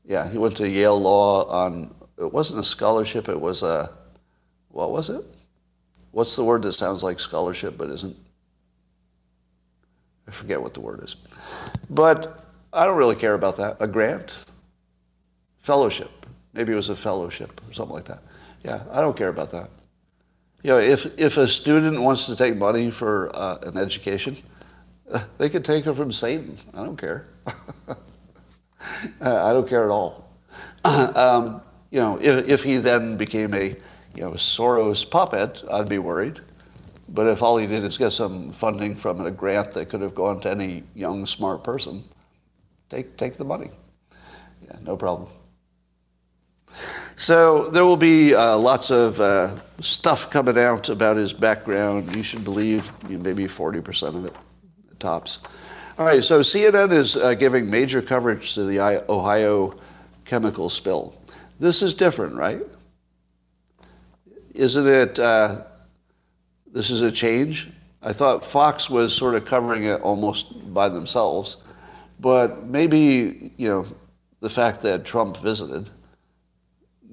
[0.05, 3.91] Yeah, he went to Yale Law on, it wasn't a scholarship, it was a,
[4.69, 5.25] what was it?
[6.13, 8.17] What's the word that sounds like scholarship but isn't?
[10.29, 11.17] I forget what the word is.
[11.91, 13.77] But I don't really care about that.
[13.81, 14.35] A grant?
[15.61, 16.26] Fellowship.
[16.57, 18.23] Maybe it was a fellowship or something like that.
[18.65, 19.69] Yeah, I don't care about that.
[20.63, 24.37] You know, if, if a student wants to take money for uh, an education,
[25.39, 26.57] they could take it from Satan.
[26.75, 27.27] I don't care.
[29.21, 30.29] I don't care at all.
[30.85, 33.77] um, you know, if, if he then became a
[34.15, 36.41] you know, Soros puppet, I'd be worried.
[37.09, 40.15] But if all he did is get some funding from a grant that could have
[40.15, 42.03] gone to any young, smart person,
[42.89, 43.71] take, take the money.
[44.67, 45.29] Yeah, no problem.
[47.19, 52.15] So there will be uh, lots of uh, stuff coming out about his background.
[52.15, 54.35] You should believe maybe 40% of it,
[54.99, 55.39] tops.
[55.99, 58.79] All right, so CNN is uh, giving major coverage to the
[59.11, 59.75] Ohio
[60.27, 61.15] chemical spill.
[61.59, 62.61] This is different, right?
[64.55, 65.19] Isn't it?
[65.19, 65.63] Uh,
[66.71, 67.71] this is a change.
[68.03, 71.65] I thought Fox was sort of covering it almost by themselves,
[72.21, 73.87] but maybe you know
[74.41, 75.89] the fact that Trump visited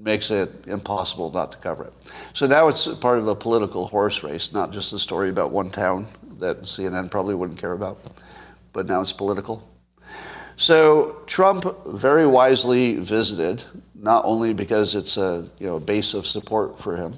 [0.04, 1.93] makes it impossible not to cover it.
[2.34, 5.72] So now it's part of a political horse race, not just a story about one
[5.72, 6.08] town
[6.39, 7.99] that CNN probably wouldn't care about,
[8.74, 9.68] but now it's political.
[10.58, 13.64] So Trump very wisely visited,
[13.95, 17.18] not only because it's a you know base of support for him,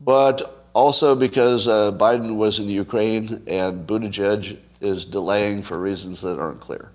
[0.00, 6.38] but also because uh, Biden was in Ukraine and Buttigieg is delaying for reasons that
[6.38, 6.90] aren't clear.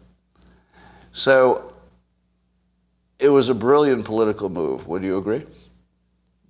[1.11, 1.73] So
[3.19, 4.87] it was a brilliant political move.
[4.87, 5.45] Would you agree?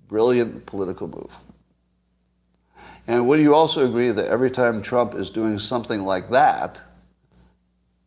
[0.08, 1.36] Brilliant political move.
[3.06, 6.80] And would you also agree that every time Trump is doing something like that,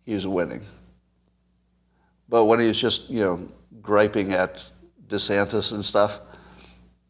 [0.06, 0.62] he's winning?
[2.30, 3.48] But when he's just, you know,
[3.82, 4.70] griping at
[5.08, 6.20] DeSantis and stuff,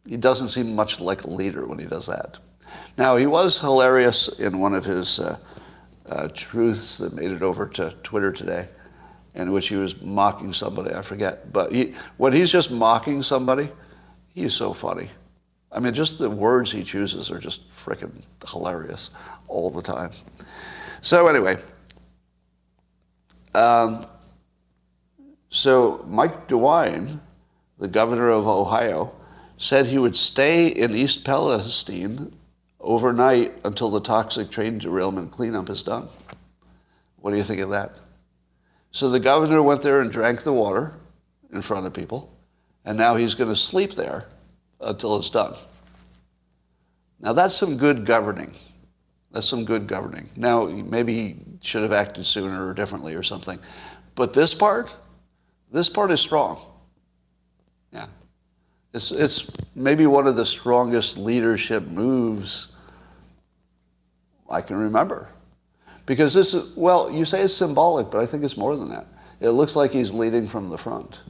[0.08, 2.38] he doesn't seem much like a leader when he does that.
[2.98, 5.38] Now, he was hilarious in one of his uh,
[6.08, 8.68] uh, truths that made it over to Twitter today,
[9.36, 11.52] in which he was mocking somebody, I forget.
[11.54, 13.70] But he, when he's just mocking somebody,
[14.34, 15.10] he's so funny.
[15.72, 18.12] I mean, just the words he chooses are just freaking
[18.46, 19.12] hilarious
[19.48, 20.12] all the time.
[21.02, 21.58] So, anyway,
[23.56, 24.06] um,
[25.50, 27.20] so Mike DeWine,
[27.80, 29.14] the governor of Ohio,
[29.58, 32.34] said he would stay in East Palestine
[32.80, 36.10] overnight until the toxic train derailment cleanup is done.
[37.18, 38.00] What do you think of that?
[38.92, 40.94] So the governor went there and drank the water
[41.52, 42.34] in front of people,
[42.86, 44.26] and now he's going to sleep there
[44.82, 45.56] until it's done.
[47.20, 48.54] Now that's some good governing.
[49.32, 50.30] That's some good governing.
[50.36, 53.60] Now maybe he should have acted sooner or differently or something.
[54.16, 54.96] But this part,
[55.72, 56.62] this part is strong.
[57.94, 58.08] Yeah.
[58.94, 62.70] It's, it's maybe one of the strongest leadership moves
[64.50, 65.30] I can remember.
[66.12, 69.08] Because this is, well, you say it's symbolic, but I think it's more than that.
[69.40, 71.22] It looks like he's leading from the front.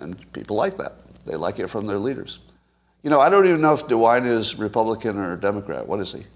[0.00, 0.94] And people like that.
[1.24, 2.40] They like it from their leaders.
[3.04, 5.86] You know, I don't even know if DeWine is Republican or Democrat.
[5.86, 6.26] What is he?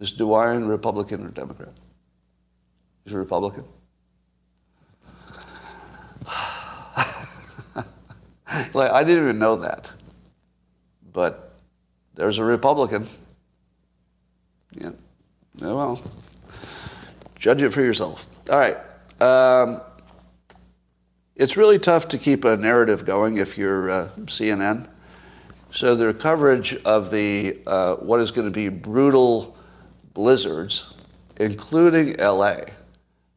[0.00, 1.74] Is DeWine Republican or Democrat?
[3.04, 3.64] He's a Republican.
[8.72, 9.92] like, I didn't even know that.
[11.12, 11.58] But
[12.14, 13.06] there's a Republican.
[14.72, 14.92] Yeah.
[15.60, 16.00] Well,
[17.38, 18.26] judge it for yourself.
[18.50, 18.76] All right.
[19.20, 19.80] Um,
[21.36, 24.88] it's really tough to keep a narrative going if you're uh, CNN.
[25.70, 29.56] So their coverage of the uh, what is going to be brutal
[30.14, 30.94] blizzards,
[31.36, 32.60] including LA.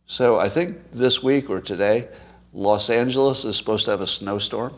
[0.08, 2.08] So I think this week or today,
[2.54, 4.74] Los Angeles is supposed to have a snowstorm.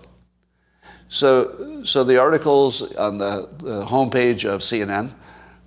[1.09, 5.13] So, so the articles on the, the homepage of CNN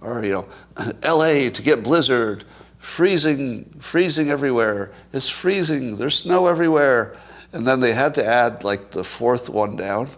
[0.03, 0.49] are, you know,
[1.03, 1.51] L.A.
[1.51, 2.45] to get blizzard,
[2.87, 4.93] freezing, freezing everywhere.
[5.13, 5.97] It's freezing.
[5.97, 7.17] There's snow everywhere.
[7.53, 10.09] And then they had to add like the fourth one down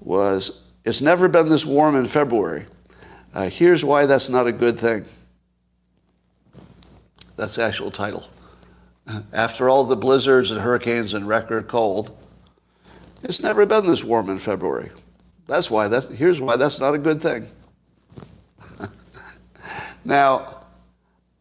[0.00, 2.66] was it's never been this warm in February.
[3.34, 5.04] Uh, here's why that's not a good thing.
[7.36, 8.26] That's the actual title.
[9.32, 12.16] After all the blizzards and hurricanes and record cold,
[13.24, 14.90] it's never been this warm in February.
[15.48, 17.48] That's why that here's why that's not a good thing.
[20.04, 20.59] now,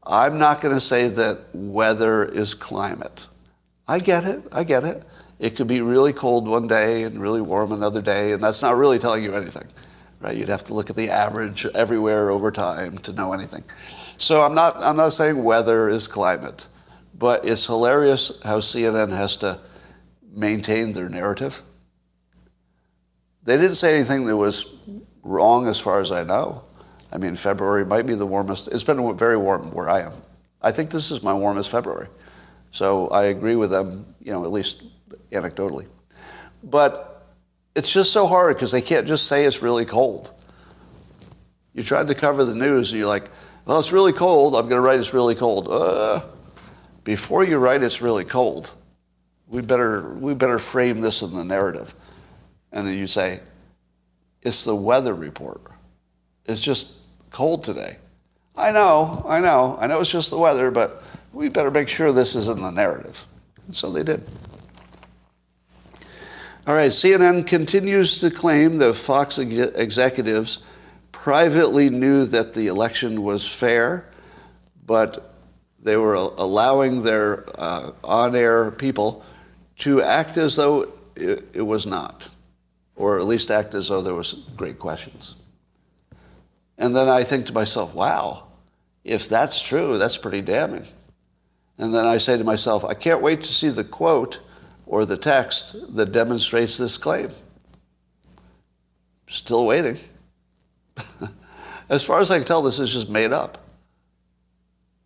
[0.09, 3.27] I'm not going to say that weather is climate.
[3.87, 4.43] I get it.
[4.51, 5.03] I get it.
[5.39, 8.75] It could be really cold one day and really warm another day, and that's not
[8.75, 9.67] really telling you anything.
[10.19, 10.35] Right?
[10.35, 13.63] You'd have to look at the average everywhere over time to know anything.
[14.17, 16.67] So I'm not I'm not saying weather is climate,
[17.17, 19.59] but it's hilarious how CNN has to
[20.33, 21.63] maintain their narrative
[23.49, 24.67] they didn't say anything that was
[25.23, 26.63] wrong as far as I know.
[27.11, 28.67] I mean, February might be the warmest.
[28.67, 30.13] It's been very warm where I am.
[30.61, 32.07] I think this is my warmest February.
[32.71, 34.83] So I agree with them, you know, at least
[35.31, 35.87] anecdotally.
[36.63, 37.25] But
[37.75, 40.33] it's just so hard because they can't just say it's really cold.
[41.73, 43.29] You tried to cover the news and you're like,
[43.65, 44.55] well, it's really cold.
[44.55, 45.67] I'm going to write it's really cold.
[45.69, 46.21] Uh,
[47.03, 48.71] before you write it's really cold,
[49.47, 51.95] we better, we better frame this in the narrative.
[52.71, 53.39] And then you say,
[54.41, 55.61] it's the weather report.
[56.45, 56.93] It's just
[57.31, 57.97] cold today.
[58.55, 62.11] I know, I know, I know it's just the weather, but we better make sure
[62.11, 63.25] this is in the narrative.
[63.65, 64.21] And so they did.
[66.67, 70.59] All right, CNN continues to claim that Fox ex- executives
[71.11, 74.05] privately knew that the election was fair,
[74.85, 75.33] but
[75.81, 79.23] they were allowing their uh, on air people
[79.77, 82.29] to act as though it, it was not,
[82.95, 85.35] or at least act as though there was great questions.
[86.79, 88.47] And then I think to myself, wow,
[89.03, 90.87] if that's true, that's pretty damning.
[91.77, 94.39] And then I say to myself, I can't wait to see the quote
[94.85, 97.29] or the text that demonstrates this claim.
[99.27, 99.97] Still waiting.
[101.89, 103.57] as far as I can tell, this is just made up.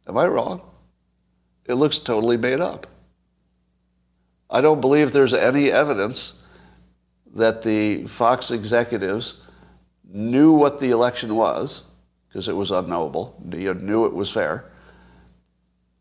[0.08, 0.62] Am I wrong?
[1.66, 2.88] It looks totally made up.
[4.50, 6.36] I don't believe there's any evidence
[7.36, 9.43] that the Fox executives
[10.10, 11.84] knew what the election was,
[12.28, 14.72] because it was unknowable, you knew it was fair,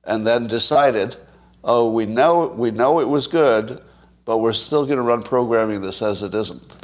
[0.04, 1.16] and then decided,
[1.64, 3.82] oh, we know, we know it was good,
[4.24, 6.76] but we're still going to run programming that says it isn't.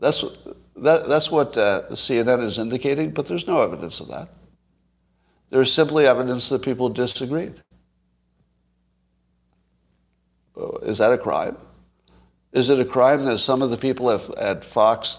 [0.00, 0.24] That's,
[0.76, 4.28] that, that's what uh, CNN is indicating, but there's no evidence of that.
[5.50, 7.62] There's simply evidence that people disagreed.
[10.56, 11.56] Uh, is that a crime?
[12.52, 15.18] Is it a crime that some of the people at Fox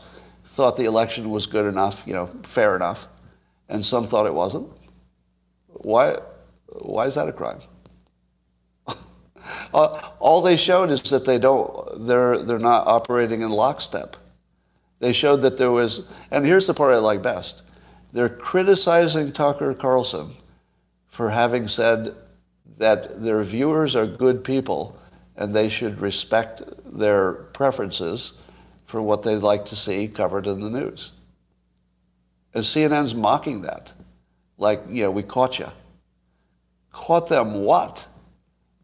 [0.57, 3.07] thought the election was good enough, you know, fair enough,
[3.69, 4.67] and some thought it wasn't?
[5.67, 6.17] Why,
[6.79, 7.61] why is that a crime?
[9.73, 14.17] Uh, all they showed is that they don't, they're, they're not operating in lockstep.
[14.99, 17.61] They showed that there was, and here's the part I like best.
[18.11, 20.35] They're criticizing Tucker Carlson
[21.07, 22.13] for having said
[22.77, 24.97] that their viewers are good people
[25.37, 28.33] and they should respect their preferences
[28.87, 31.11] for what they'd like to see covered in the news.
[32.53, 33.93] And CNN's mocking that.
[34.57, 35.67] Like, you know, we caught you.
[36.91, 38.07] Caught them what?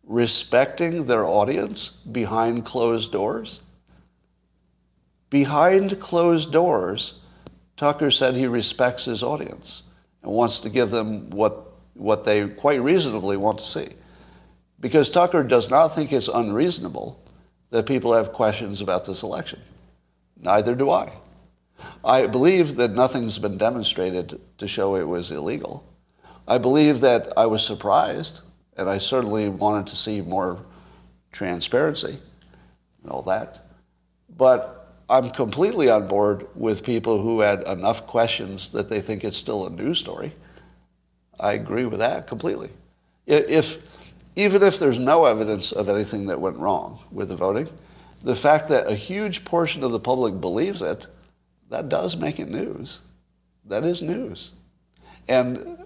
[0.05, 3.61] Respecting their audience behind closed doors?
[5.29, 7.15] Behind closed doors,
[7.77, 9.83] Tucker said he respects his audience
[10.21, 13.87] and wants to give them what, what they quite reasonably want to see.
[14.79, 17.19] Because Tucker does not think it's unreasonable
[17.69, 19.59] that people have questions about this election.
[20.43, 21.11] Neither do I.
[22.03, 25.85] I believe that nothing's been demonstrated to show it was illegal.
[26.47, 28.41] I believe that I was surprised,
[28.75, 30.59] and I certainly wanted to see more
[31.31, 32.17] transparency
[33.01, 33.65] and all that.
[34.37, 39.37] But I'm completely on board with people who had enough questions that they think it's
[39.37, 40.33] still a news story.
[41.39, 42.69] I agree with that completely.
[43.25, 43.77] If,
[44.35, 47.69] even if there's no evidence of anything that went wrong with the voting,
[48.24, 51.07] the fact that a huge portion of the public believes it,
[51.69, 53.01] that does make it news.
[53.65, 54.51] That is news.
[55.28, 55.78] And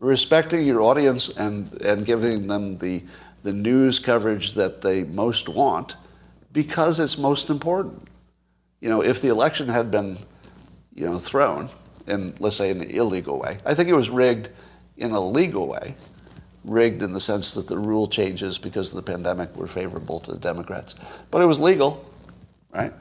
[0.00, 3.02] respecting your audience and, and giving them the,
[3.42, 5.96] the news coverage that they most want
[6.52, 8.06] because it's most important.
[8.80, 10.18] You know, if the election had been,
[10.94, 11.70] you know, thrown
[12.06, 14.50] in, let's say, in an illegal way, I think it was rigged
[14.96, 15.96] in a legal way,
[16.64, 20.32] rigged in the sense that the rule changes because of the pandemic were favorable to
[20.32, 20.94] the Democrats.
[21.30, 22.04] But it was legal,
[22.74, 22.92] right?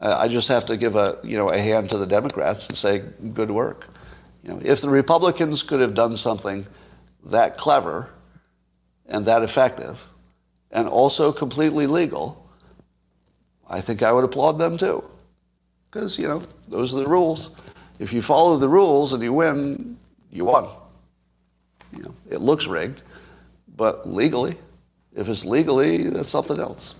[0.00, 2.76] Uh, I just have to give a you know a hand to the Democrats and
[2.76, 3.88] say good work.
[4.42, 6.66] You know, if the Republicans could have done something
[7.26, 8.10] that clever
[9.06, 10.04] and that effective,
[10.72, 12.44] and also completely legal,
[13.70, 15.04] I think I would applaud them too,
[15.90, 17.50] because you know those are the rules.
[18.00, 19.96] If you follow the rules and you win,
[20.32, 20.68] you won.
[21.96, 23.02] You know, it looks rigged,
[23.76, 24.56] but legally,
[25.14, 26.94] if it's legally, that's something else.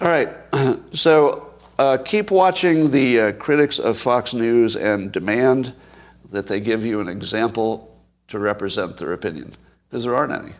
[0.00, 0.28] All right,
[0.92, 5.74] so uh, keep watching the uh, critics of Fox News and demand
[6.30, 9.54] that they give you an example to represent their opinion,
[9.88, 10.52] because there aren't any.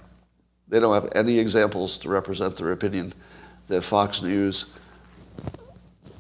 [0.69, 3.13] They don't have any examples to represent their opinion
[3.69, 4.73] that Fox News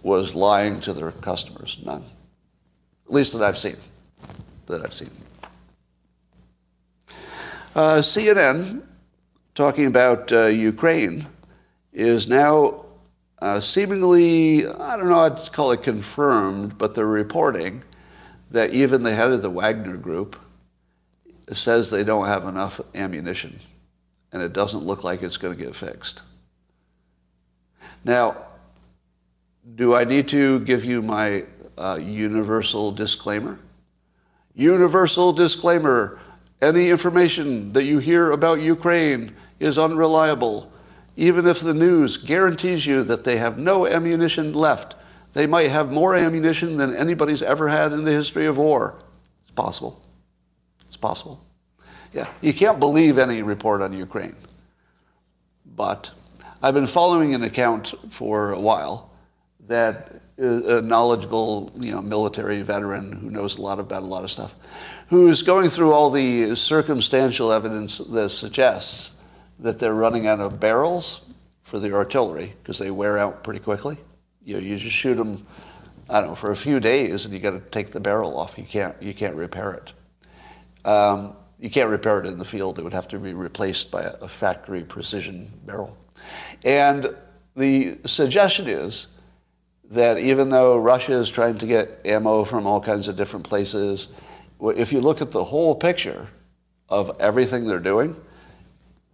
[0.02, 1.78] was lying to their customers.
[1.84, 2.02] None.
[3.06, 3.76] At least that I've seen.
[4.66, 5.10] That I've seen.
[7.72, 8.82] Uh, CNN,
[9.54, 11.24] talking about uh, Ukraine,
[11.92, 12.84] is now
[13.38, 17.84] uh, seemingly, I don't know, I'd call it confirmed, but they're reporting
[18.50, 20.34] that even the head of the Wagner group
[21.52, 23.60] says they don't have enough ammunition,
[24.32, 26.22] and it doesn't look like it's going to get fixed.
[28.04, 28.36] Now,
[29.76, 31.44] do I need to give you my
[31.78, 33.60] uh, universal disclaimer?
[34.56, 36.18] Universal disclaimer
[36.62, 40.72] any information that you hear about Ukraine is unreliable.
[41.16, 44.94] Even if the news guarantees you that they have no ammunition left,
[45.32, 48.96] they might have more ammunition than anybody's ever had in the history of war.
[49.42, 50.02] It's possible.
[50.86, 51.44] It's possible.
[52.12, 54.34] Yeah, you can't believe any report on Ukraine.
[55.76, 56.10] But
[56.62, 59.09] I've been following an account for a while
[59.70, 64.30] that a knowledgeable, you know, military veteran who knows a lot about a lot of
[64.30, 64.56] stuff,
[65.08, 69.12] who's going through all the circumstantial evidence that suggests
[69.60, 71.22] that they're running out of barrels
[71.62, 73.96] for the artillery because they wear out pretty quickly.
[74.44, 75.46] You know, you just shoot them,
[76.08, 78.58] I don't know, for a few days, and you got to take the barrel off.
[78.58, 79.92] You can't you can't repair it.
[80.84, 82.78] Um, you can't repair it in the field.
[82.78, 85.96] It would have to be replaced by a factory precision barrel.
[86.64, 87.14] And
[87.54, 89.08] the suggestion is
[89.90, 94.08] that even though Russia is trying to get ammo from all kinds of different places,
[94.60, 96.28] if you look at the whole picture
[96.88, 98.16] of everything they're doing,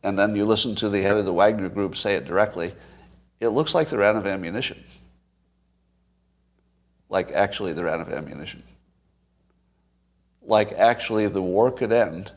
[0.03, 2.75] and then you listen to the head of the Wagner group say it directly,
[3.41, 4.83] it looks like they're out of ammunition.
[7.09, 8.63] Like actually they're out of ammunition.
[10.43, 12.33] Like actually the war could end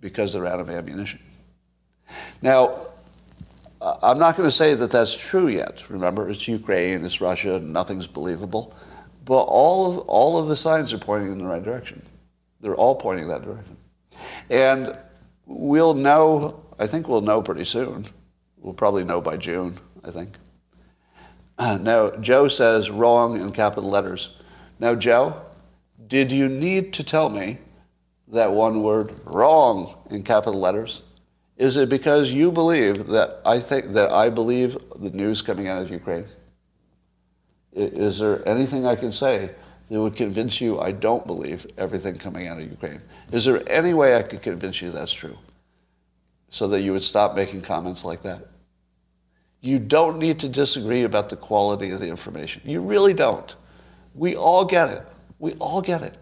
[0.00, 1.20] because they're out of ammunition.
[2.40, 2.86] Now,
[3.80, 5.82] Uh, I'm not going to say that that's true yet.
[5.88, 8.74] Remember, it's Ukraine, it's Russia, nothing's believable.
[9.24, 12.02] But all of, all of the signs are pointing in the right direction.
[12.60, 13.76] They're all pointing that direction.
[14.50, 14.98] And
[15.46, 18.06] we'll know, I think we'll know pretty soon.
[18.58, 20.36] We'll probably know by June, I think.
[21.82, 24.30] Now, Joe says wrong in capital letters.
[24.78, 25.40] Now, Joe,
[26.06, 27.58] did you need to tell me
[28.28, 31.02] that one word wrong in capital letters?
[31.60, 35.82] Is it because you believe that I think that I believe the news coming out
[35.82, 36.24] of Ukraine?
[37.74, 39.54] Is there anything I can say
[39.90, 43.02] that would convince you I don't believe everything coming out of Ukraine?
[43.30, 45.36] Is there any way I could convince you that's true?
[46.48, 48.46] So that you would stop making comments like that?
[49.60, 52.62] You don't need to disagree about the quality of the information.
[52.64, 53.54] You really don't.
[54.14, 55.06] We all get it.
[55.38, 56.16] We all get it.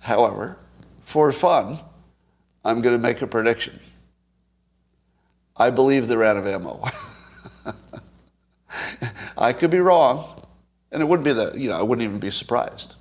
[0.00, 0.58] However,
[1.04, 1.78] for fun,
[2.64, 3.78] I'm going to make a prediction.
[5.58, 6.84] I believe they're out of ammo.
[9.38, 10.42] I could be wrong,
[10.92, 12.96] and it wouldn't be that, you know, I wouldn't even be surprised.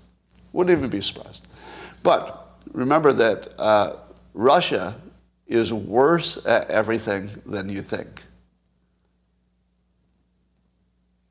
[0.54, 1.48] Wouldn't even be surprised.
[2.04, 3.98] But remember that uh,
[4.34, 4.96] Russia
[5.48, 8.24] is worse at everything than you think.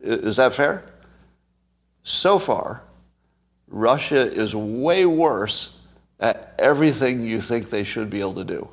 [0.01, 0.85] Is that fair?
[2.03, 2.83] So far,
[3.69, 5.79] Russia is way worse
[6.21, 8.69] at everything you think they should be able to do.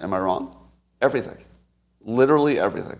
[0.00, 0.55] Am I wrong?
[1.00, 1.44] Everything.
[2.00, 2.98] Literally everything.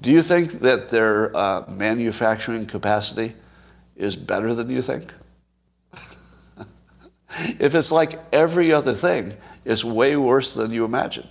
[0.00, 3.34] Do you think that their uh, manufacturing capacity
[3.96, 5.12] is better than you think?
[7.58, 11.26] if it's like every other thing, it's way worse than you imagine.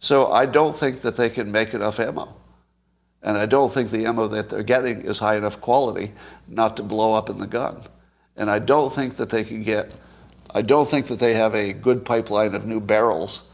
[0.00, 2.34] So I don't think that they can make enough ammo.
[3.22, 6.12] And I don't think the ammo that they're getting is high enough quality
[6.46, 7.80] not to blow up in the gun.
[8.36, 9.94] And I don't think that they can get,
[10.54, 13.44] I don't think that they have a good pipeline of new barrels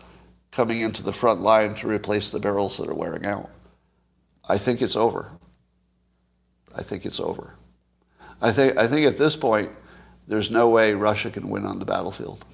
[0.50, 3.50] coming into the front line to replace the barrels that are wearing out.
[4.48, 5.30] I think it's over.
[6.74, 7.54] I think it's over.
[8.42, 9.70] I think, I think at this point,
[10.26, 12.44] there's no way Russia can win on the battlefield.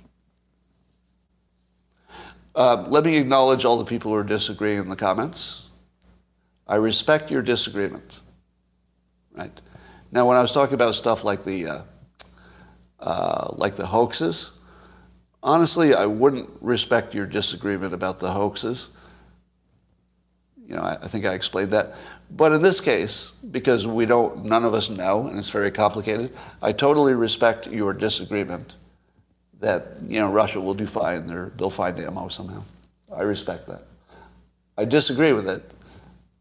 [2.54, 5.68] Uh, let me acknowledge all the people who are disagreeing in the comments.
[6.66, 8.20] I respect your disagreement.
[9.34, 9.60] Right
[10.10, 11.82] now, when I was talking about stuff like the uh,
[13.00, 14.52] uh, like the hoaxes,
[15.46, 18.90] honestly, I wouldn't respect your disagreement about the hoaxes.
[20.66, 21.94] You know, I, I, think I explained that.
[22.32, 26.34] But in this case, because we don't, none of us know, and it's very complicated,
[26.60, 28.74] I totally respect your disagreement
[29.60, 32.62] that, you know, Russia will do fine, They're, they'll find ammo somehow.
[33.14, 33.82] I respect that.
[34.76, 35.62] I disagree with it,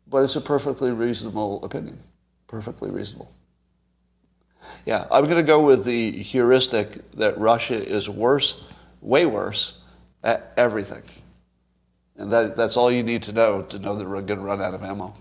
[0.08, 2.00] but it's a perfectly reasonable opinion.
[2.48, 3.32] Perfectly reasonable.
[4.86, 8.64] Yeah, I'm going to go with the heuristic that Russia is worse
[9.06, 9.74] way worse
[10.24, 11.04] at everything.
[12.18, 14.62] And that, that's all you need to know to know that we're going to run
[14.62, 15.14] out of ammo.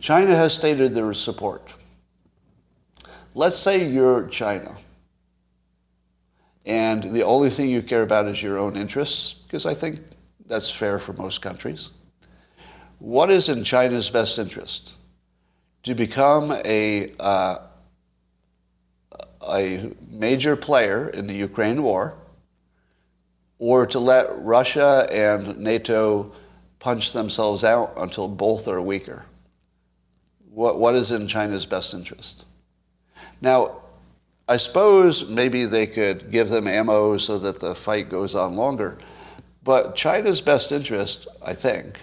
[0.00, 1.72] China has stated their support.
[3.34, 4.76] Let's say you're China,
[6.64, 10.00] and the only thing you care about is your own interests, because I think
[10.46, 11.90] that's fair for most countries.
[13.00, 14.92] What is in China's best interest?
[15.82, 17.58] To become a, uh,
[19.48, 22.14] a major player in the Ukraine war
[23.58, 26.32] or to let Russia and NATO
[26.78, 29.24] punch themselves out until both are weaker?
[30.50, 32.46] What, what is in China's best interest?
[33.40, 33.82] Now,
[34.46, 38.98] I suppose maybe they could give them ammo so that the fight goes on longer.
[39.62, 41.98] But China's best interest, I think,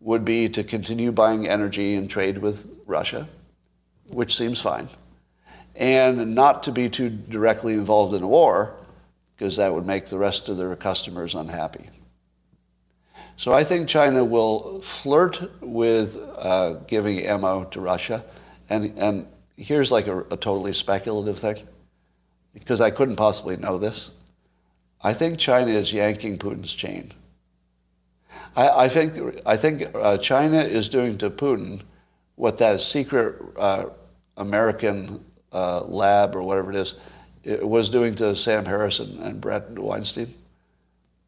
[0.00, 3.28] would be to continue buying energy and trade with Russia,
[4.08, 4.88] which seems fine,
[5.76, 8.74] and not to be too directly involved in a war,
[9.36, 11.90] because that would make the rest of their customers unhappy.
[13.36, 18.24] So I think China will flirt with uh, giving ammo to Russia,
[18.70, 19.26] and, and
[19.56, 21.66] here's like a, a totally speculative thing,
[22.54, 24.12] because I couldn't possibly know this.
[25.02, 27.12] I think China is yanking Putin's chain.
[28.56, 31.82] I, I think, I think uh, China is doing to Putin
[32.36, 33.84] what that secret uh,
[34.38, 35.22] American
[35.56, 36.94] uh, lab or whatever it is
[37.46, 40.34] it was doing to Sam Harris and Bret Weinstein.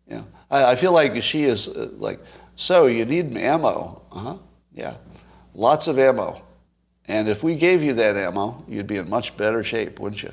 [0.09, 2.19] Yeah, I, I feel like Xi is uh, like,
[2.57, 4.37] so you need ammo, uh-huh,
[4.75, 4.97] yeah,
[5.55, 6.43] lots of ammo.
[7.07, 10.33] And if we gave you that ammo, you'd be in much better shape, wouldn't you?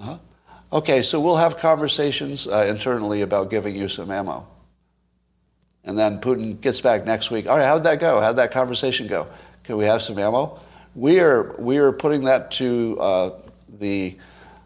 [0.00, 0.18] Uh-huh.
[0.72, 4.46] Okay, so we'll have conversations uh, internally about giving you some ammo.
[5.84, 7.48] And then Putin gets back next week.
[7.48, 8.20] All right, how'd that go?
[8.20, 9.26] How'd that conversation go?
[9.64, 10.60] Can we have some ammo?
[10.98, 13.30] We are, we are putting that to uh,
[13.78, 14.16] the,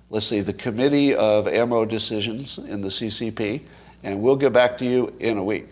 [0.08, 3.60] let's see, the Committee of Ammo Decisions in the CCP,
[4.02, 5.68] and we'll get back to you in a week.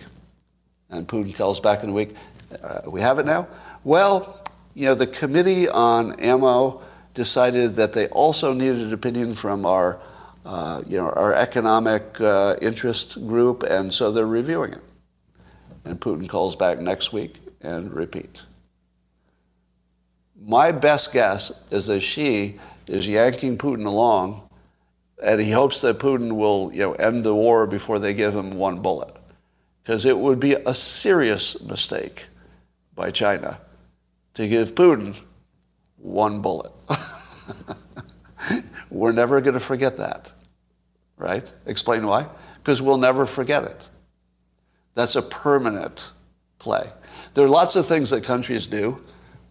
[0.91, 2.15] And Putin calls back in a week.
[2.63, 3.49] Uh, we have it now?
[3.85, 4.39] Well,
[4.75, 6.83] you know, the Committee on Ammo
[7.15, 9.99] decided that they also needed an opinion from our,
[10.45, 14.83] uh, you know, our economic uh, interest group, and so they're reviewing it.
[15.87, 18.43] And Putin calls back next week and repeat.
[20.43, 24.49] My best guess is that Xi is yanking Putin along,
[25.23, 28.57] and he hopes that Putin will, you know, end the war before they give him
[28.57, 29.15] one bullet,
[29.83, 32.27] because it would be a serious mistake
[32.95, 33.61] by China
[34.35, 35.15] to give Putin
[35.99, 36.73] one bullet.
[38.91, 40.33] We're never going to forget that,
[41.19, 41.53] right?
[41.67, 42.27] Explain why?
[42.57, 43.89] Because we'll never forget it.
[44.95, 46.13] That's a permanent
[46.59, 46.91] play.
[47.35, 49.03] There are lots of things that countries do.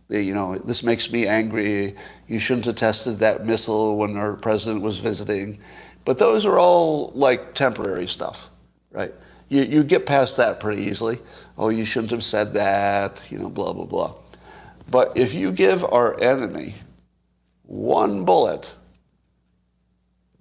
[0.09, 1.95] You know, this makes me angry.
[2.27, 5.59] You shouldn't have tested that missile when our president was visiting.
[6.03, 8.49] But those are all like temporary stuff,
[8.91, 9.13] right?
[9.49, 11.19] You, you get past that pretty easily.
[11.57, 14.15] Oh, you shouldn't have said that, you know, blah, blah, blah.
[14.89, 16.73] But if you give our enemy
[17.63, 18.73] one bullet,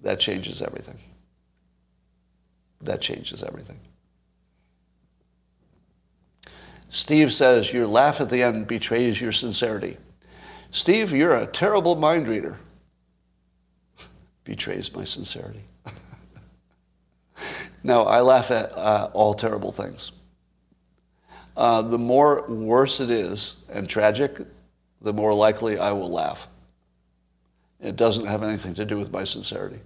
[0.03, 0.99] that changes everything.
[2.81, 3.79] That changes everything.
[6.91, 9.97] Steve says, Your laugh at the end betrays your sincerity.
[10.71, 12.59] Steve, you're a terrible mind reader.
[14.45, 15.63] betrays my sincerity.
[17.83, 20.13] no, I laugh at uh, all terrible things
[21.59, 24.41] uh, the more worse it is and tragic,
[25.03, 26.47] the more likely I will laugh.
[27.81, 29.81] It doesn't have anything to do with my sincerity.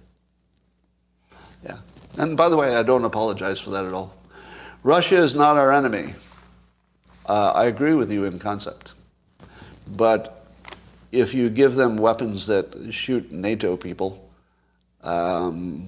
[1.65, 1.77] Yeah.
[2.17, 4.15] And by the way, I don't apologize for that at all.
[4.83, 6.13] Russia is not our enemy.
[7.25, 8.93] Uh, I agree with you in concept.
[9.95, 10.45] But
[11.11, 14.29] if you give them weapons that shoot NATO people,
[15.03, 15.87] um,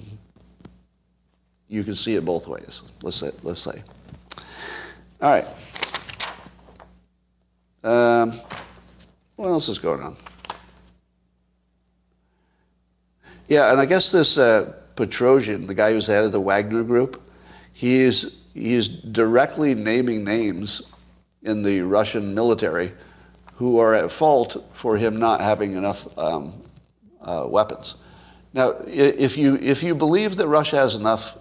[1.67, 3.31] you can see it both ways, let's say.
[3.43, 3.83] Let's say.
[5.21, 5.47] All right.
[7.83, 8.39] Um,
[9.35, 10.15] what else is going on?
[13.47, 17.21] Yeah, and I guess this uh, Petrosian, the guy who's head of the Wagner Group,
[17.73, 20.94] he is, he is directly naming names
[21.45, 22.91] in the Russian military
[23.55, 26.61] who are at fault for him not having enough um,
[27.21, 27.95] uh, weapons.
[28.53, 31.37] Now, if you, if you believe that Russia has enough,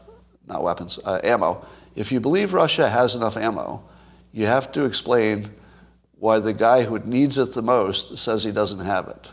[0.47, 3.82] not weapons, uh, ammo, if you believe Russia has enough ammo,
[4.32, 5.51] you have to explain
[6.18, 9.32] why the guy who needs it the most says he doesn't have it.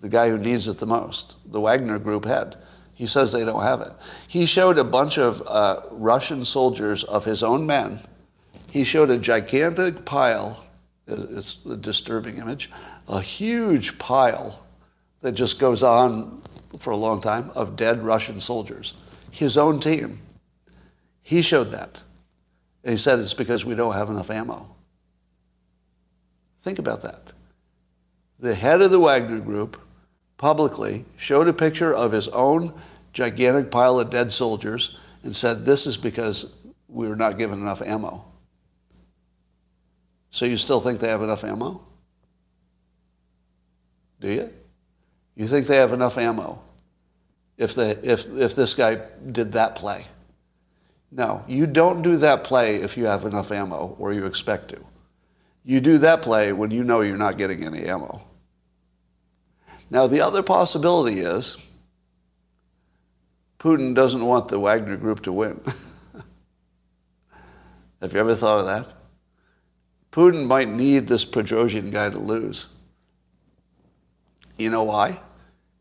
[0.00, 2.56] The guy who needs it the most, the Wagner Group head,
[2.92, 3.92] he says they don't have it.
[4.26, 8.00] He showed a bunch of uh, Russian soldiers of his own men.
[8.70, 10.64] He showed a gigantic pile,
[11.08, 12.70] uh, it's a disturbing image,
[13.08, 14.66] a huge pile
[15.20, 16.42] that just goes on
[16.78, 18.94] for a long time of dead Russian soldiers.
[19.30, 20.20] His own team.
[21.22, 22.02] He showed that.
[22.84, 24.68] And he said it's because we don't have enough ammo.
[26.62, 27.32] Think about that.
[28.38, 29.80] The head of the Wagner Group
[30.36, 32.74] publicly showed a picture of his own
[33.12, 36.52] gigantic pile of dead soldiers and said, This is because
[36.88, 38.25] we were not given enough ammo.
[40.36, 41.80] So you still think they have enough ammo?
[44.20, 44.52] Do you?
[45.34, 46.60] You think they have enough ammo
[47.56, 49.00] if, they, if, if this guy
[49.32, 50.04] did that play?
[51.10, 54.80] No, you don't do that play if you have enough ammo or you expect to.
[55.64, 58.22] You do that play when you know you're not getting any ammo.
[59.88, 61.56] Now, the other possibility is
[63.58, 65.58] Putin doesn't want the Wagner group to win.
[68.02, 68.92] Have you ever thought of that?
[70.16, 72.68] Putin might need this Prigozhin guy to lose.
[74.56, 75.20] You know why?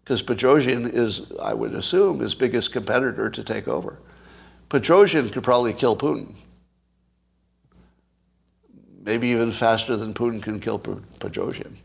[0.03, 3.97] Because Prigozhin is, I would assume, his biggest competitor to take over.
[4.69, 6.35] Prigozhin could probably kill Putin.
[9.03, 11.77] Maybe even faster than Putin can kill Prigozhin.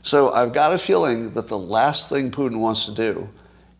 [0.00, 3.28] So I've got a feeling that the last thing Putin wants to do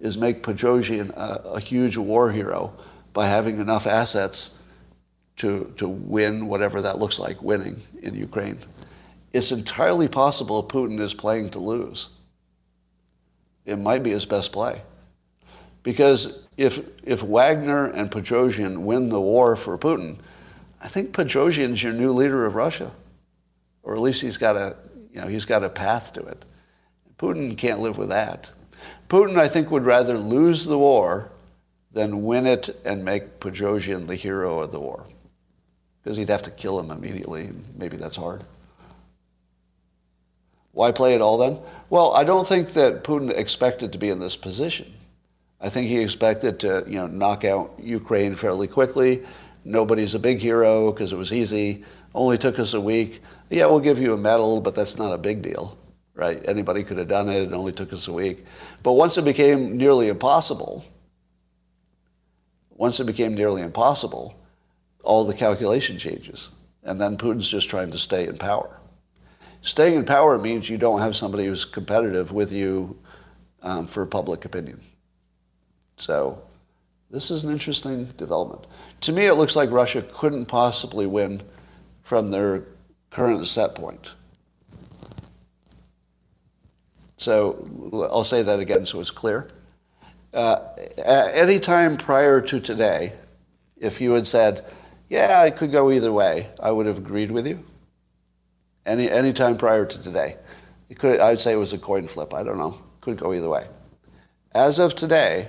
[0.00, 2.74] is make Prigozhin a, a huge war hero
[3.14, 4.55] by having enough assets
[5.36, 8.58] to, to win whatever that looks like, winning in Ukraine.
[9.32, 12.08] It's entirely possible Putin is playing to lose.
[13.66, 14.80] It might be his best play.
[15.82, 20.18] Because if, if Wagner and Prigozhin win the war for Putin,
[20.80, 22.92] I think Prigozhin's your new leader of Russia.
[23.82, 24.76] Or at least he's got a,
[25.12, 26.44] you know, he's got a path to it.
[27.18, 28.50] Putin can't live with that.
[29.08, 31.30] Putin, I think, would rather lose the war
[31.92, 35.06] than win it and make Prigozhin the hero of the war.
[36.06, 38.44] Because he'd have to kill him immediately, maybe that's hard.
[40.70, 41.58] Why play it all then?
[41.90, 44.94] Well, I don't think that Putin expected to be in this position.
[45.60, 49.24] I think he expected to, you know, knock out Ukraine fairly quickly.
[49.64, 51.82] Nobody's a big hero because it was easy.
[52.14, 53.20] Only took us a week.
[53.50, 55.76] Yeah, we'll give you a medal, but that's not a big deal
[56.14, 56.40] right?
[56.48, 57.42] Anybody could have done it.
[57.42, 58.46] It only took us a week.
[58.82, 60.82] But once it became nearly impossible,
[62.70, 64.34] once it became nearly impossible,
[65.06, 66.50] all the calculation changes.
[66.82, 68.80] And then Putin's just trying to stay in power.
[69.62, 72.96] Staying in power means you don't have somebody who's competitive with you
[73.62, 74.80] um, for public opinion.
[75.96, 76.42] So
[77.10, 78.66] this is an interesting development.
[79.02, 81.42] To me, it looks like Russia couldn't possibly win
[82.02, 82.64] from their
[83.10, 84.14] current set point.
[87.16, 89.48] So I'll say that again so it's clear.
[90.34, 90.58] Uh,
[91.06, 93.14] any time prior to today,
[93.78, 94.64] if you had said,
[95.08, 97.64] yeah, it could go either way, I would have agreed with you.
[98.84, 100.36] Any, any time prior to today.
[100.88, 102.32] It could, I'd say it was a coin flip.
[102.32, 102.80] I don't know.
[103.00, 103.66] Could go either way.
[104.52, 105.48] As of today,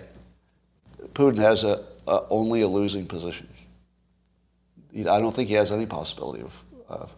[1.14, 3.48] Putin has a, a only a losing position.
[4.96, 7.16] I don't think he has any possibility of, of,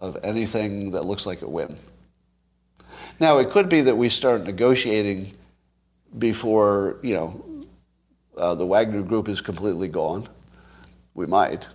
[0.00, 1.76] of anything that looks like a win.
[3.18, 5.32] Now, it could be that we start negotiating
[6.18, 7.66] before, you know,
[8.36, 10.28] uh, the Wagner group is completely gone.
[11.16, 11.66] We might.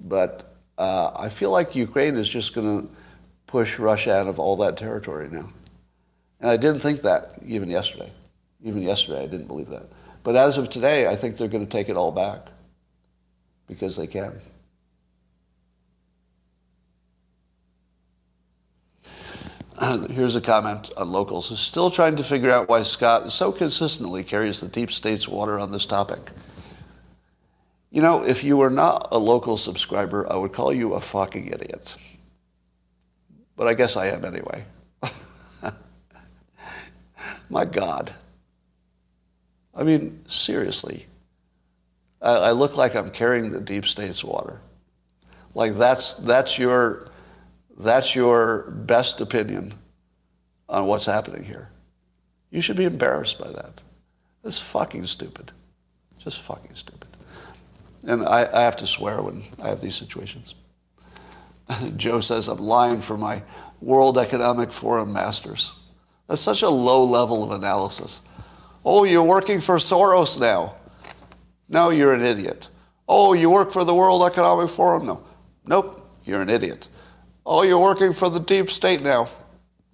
[0.00, 2.88] But uh, I feel like Ukraine is just going to
[3.46, 5.48] push Russia out of all that territory now.
[6.40, 8.10] And I didn't think that even yesterday.
[8.64, 9.86] Even yesterday, I didn't believe that.
[10.24, 12.48] But as of today, I think they're going to take it all back
[13.66, 14.40] because they can.
[20.10, 21.56] Here's a comment on locals.
[21.60, 25.70] Still trying to figure out why Scott so consistently carries the deep state's water on
[25.70, 26.30] this topic.
[27.90, 31.46] You know, if you were not a local subscriber, I would call you a fucking
[31.46, 31.94] idiot.
[33.56, 34.64] But I guess I am anyway.
[37.50, 38.12] My God.
[39.74, 41.06] I mean, seriously.
[42.20, 44.60] I, I look like I'm carrying the deep state's water.
[45.54, 47.08] Like that's, that's your
[47.78, 49.72] that's your best opinion
[50.68, 51.70] on what's happening here.
[52.50, 53.82] You should be embarrassed by that.
[54.42, 55.52] That's fucking stupid.
[56.18, 57.07] Just fucking stupid.
[58.04, 60.54] And I, I have to swear when I have these situations.
[61.96, 63.42] Joe says I'm lying for my
[63.80, 65.76] World Economic Forum masters.
[66.28, 68.22] That's such a low level of analysis.
[68.84, 70.74] Oh, you're working for Soros now.
[71.68, 72.68] No, you're an idiot.
[73.08, 75.06] Oh, you work for the World Economic Forum?
[75.06, 75.24] No.
[75.64, 76.88] Nope, you're an idiot.
[77.44, 79.28] Oh, you're working for the deep state now.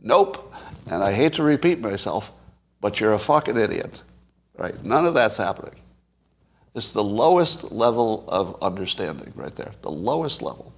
[0.00, 0.52] Nope.
[0.86, 2.32] And I hate to repeat myself,
[2.80, 4.02] but you're a fucking idiot.
[4.56, 4.84] Right?
[4.84, 5.74] None of that's happening.
[6.74, 9.72] It's the lowest level of understanding right there.
[9.82, 10.72] The lowest level.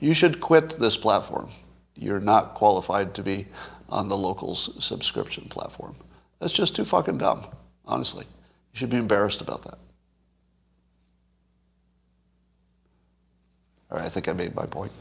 [0.00, 1.50] You should quit this platform.
[1.96, 3.46] You're not qualified to be
[3.88, 5.96] on the locals subscription platform.
[6.38, 7.46] That's just too fucking dumb,
[7.84, 8.24] honestly.
[8.72, 9.78] You should be embarrassed about that.
[13.90, 14.92] All right, I think I made my point.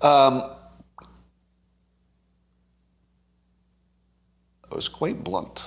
[0.00, 0.50] Um,
[4.70, 5.62] I was quite blunt.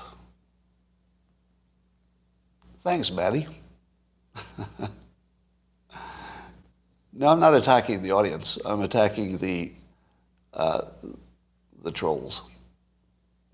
[2.86, 3.48] Thanks, Maddie.
[7.14, 8.60] no, I'm not attacking the audience.
[8.64, 9.74] I'm attacking the
[10.54, 10.82] uh,
[11.84, 12.44] the trolls.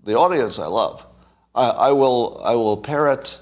[0.04, 1.06] The audience I love.
[1.54, 3.38] I, I will I will parrot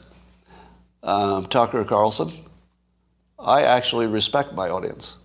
[1.02, 2.30] um, Tucker Carlson.
[3.36, 5.18] I actually respect my audience.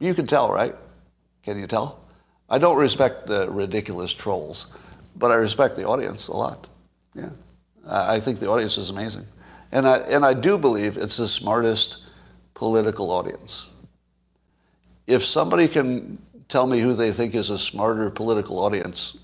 [0.00, 0.74] You can tell, right?
[1.42, 2.00] Can you tell?
[2.48, 4.68] I don't respect the ridiculous trolls,
[5.16, 6.66] but I respect the audience a lot.
[7.14, 7.28] Yeah.
[7.88, 9.26] I think the audience is amazing.
[9.72, 12.04] And I, and I do believe it's the smartest
[12.54, 13.70] political audience.
[15.06, 19.16] If somebody can tell me who they think is a smarter political audience,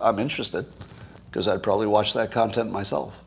[0.00, 0.66] I'm interested
[1.30, 3.22] because I'd probably watch that content myself.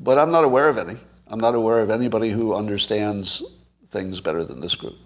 [0.00, 0.96] But I'm not aware of any.
[1.28, 3.42] I'm not aware of anybody who understands
[3.88, 4.96] things better than this group.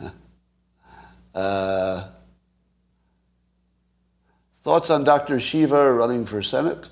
[1.34, 2.08] uh,
[4.62, 5.38] thoughts on Dr.
[5.40, 6.88] Shiva running for Senate?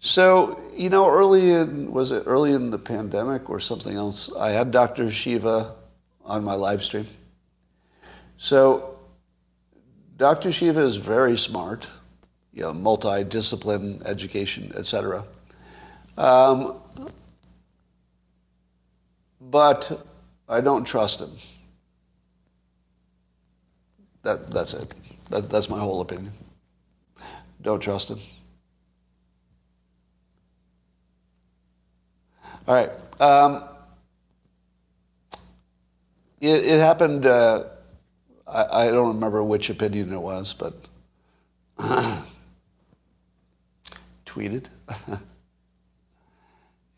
[0.00, 4.50] So, you know, early in, was it early in the pandemic or something else, I
[4.50, 5.10] had Dr.
[5.10, 5.74] Shiva
[6.24, 7.06] on my live stream.
[8.36, 8.96] So,
[10.16, 10.52] Dr.
[10.52, 11.88] Shiva is very smart,
[12.52, 15.24] you know, multi-discipline education, etc.
[16.16, 16.80] Um,
[19.40, 20.06] but
[20.48, 21.32] I don't trust him.
[24.22, 24.92] That, that's it.
[25.30, 26.32] That, that's my whole opinion.
[27.62, 28.18] Don't trust him.
[32.66, 32.90] All right.
[33.20, 33.64] Um,
[36.40, 37.64] it, it, happened, uh,
[38.46, 40.74] I, I, don't remember which opinion it was, but
[44.26, 44.66] tweeted.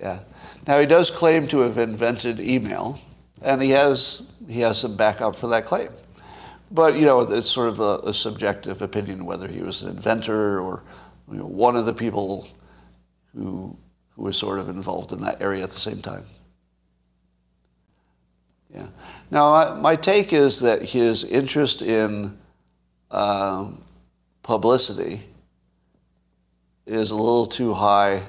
[0.01, 0.21] yeah.
[0.67, 3.01] Now he does claim to have invented email,
[3.41, 5.91] and he has, he has some backup for that claim.
[6.71, 10.61] But, you know, it's sort of a, a subjective opinion whether he was an inventor
[10.61, 10.85] or
[11.31, 12.47] you know, one of the people
[13.35, 13.77] who
[14.21, 16.25] who were sort of involved in that area at the same time.
[18.75, 18.87] Yeah.
[19.31, 22.39] Now, my take is that his interest in
[23.11, 23.83] um,
[24.43, 25.23] publicity
[26.87, 28.23] is a little too high.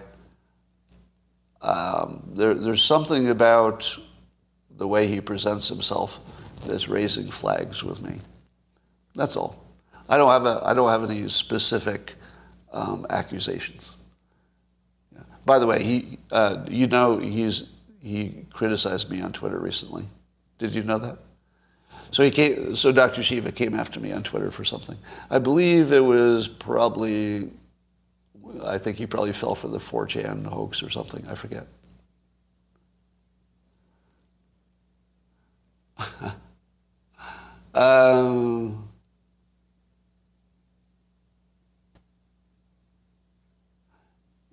[1.62, 3.98] Um, there, there's something about
[4.78, 6.20] the way he presents himself
[6.66, 8.16] that's raising flags with me.
[9.16, 9.66] That's all.
[10.10, 12.16] I don't have, a, I don't have any specific
[12.74, 13.94] um, accusations.
[15.46, 17.64] By the way, he, uh, you know, he's,
[18.02, 20.06] he criticized me on Twitter recently.
[20.58, 21.18] Did you know that?
[22.12, 23.24] So he came, so Dr.
[23.24, 24.98] Shiva came after me on Twitter for something.
[25.30, 27.50] I believe it was probably,
[28.66, 31.26] I think he probably fell for the 4chan hoax or something.
[31.28, 31.68] I forget.
[37.74, 38.91] um,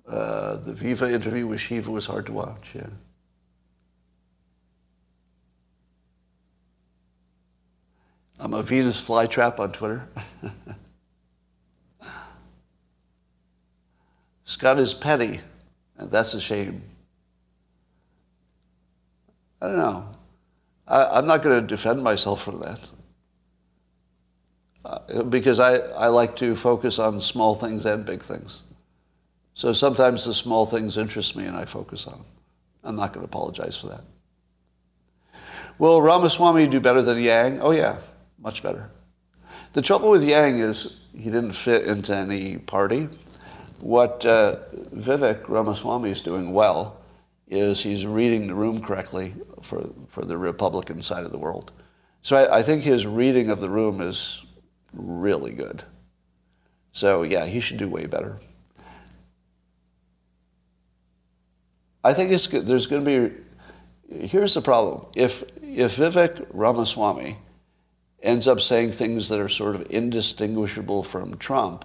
[0.09, 2.87] Uh, the Viva interview with Shiva was hard to watch, yeah.
[8.41, 10.09] I'm a Venus flytrap on Twitter.
[14.45, 15.41] Scott is petty,
[15.99, 16.81] and that's a shame.
[19.61, 20.09] I don't know.
[20.87, 22.81] I, am not going to defend myself for that.
[24.85, 28.63] Uh, because I, I like to focus on small things and big things.
[29.59, 32.25] So sometimes the small things interest me and I focus on them.
[32.85, 34.03] I'm not going to apologize for that.
[35.81, 37.61] Will Ramaswamy do better than Yang?
[37.61, 37.97] Oh, yeah,
[38.39, 38.89] much better.
[39.73, 43.09] The trouble with Yang is he didn't fit into any party.
[43.81, 44.59] What uh,
[44.95, 47.01] Vivek Ramaswamy is doing well
[47.49, 51.73] is he's reading the room correctly for, for the Republican side of the world.
[52.23, 54.41] So I, I think his reading of the room is
[54.93, 55.83] really good.
[56.93, 58.39] So yeah, he should do way better.
[62.05, 62.67] I think it's good.
[62.67, 63.29] there's going to
[64.11, 64.27] be.
[64.27, 67.37] Here's the problem: if if Vivek Ramaswamy
[68.23, 71.85] ends up saying things that are sort of indistinguishable from Trump,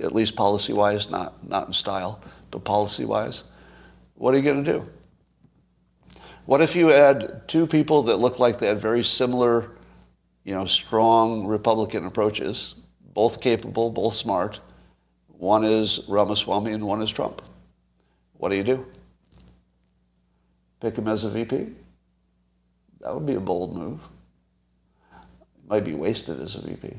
[0.00, 2.20] at least policy-wise, not not in style,
[2.50, 3.44] but policy-wise,
[4.14, 4.88] what are you going to do?
[6.46, 9.70] What if you add two people that look like they had very similar,
[10.44, 12.74] you know, strong Republican approaches,
[13.14, 14.60] both capable, both smart?
[15.28, 17.40] One is Ramaswamy and one is Trump.
[18.34, 18.86] What do you do?
[20.84, 21.68] Pick him as a VP?
[23.00, 24.00] That would be a bold move.
[25.66, 26.94] Might be wasted as a VP.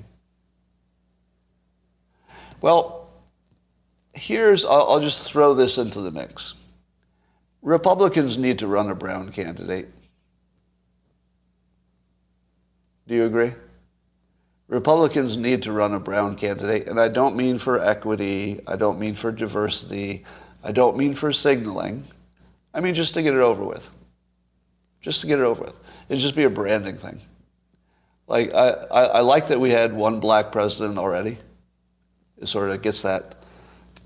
[2.62, 3.10] Well,
[4.14, 6.56] here's, I'll, I'll just throw this into the mix.
[7.62, 9.88] Republicans need to run a brown candidate.
[13.08, 13.54] Do you agree?
[14.68, 18.98] Republicans need to run a brown candidate, and I don't mean for equity, I don't
[18.98, 20.26] mean for diversity,
[20.64, 22.04] I don't mean for signaling.
[22.76, 23.90] I mean, just to get it over with.
[25.02, 25.80] Just to get it over with.
[26.10, 27.22] It'd just be a branding thing.
[28.28, 31.38] Like I, I, I like that we had one black president already.
[32.38, 33.36] It sort of gets that,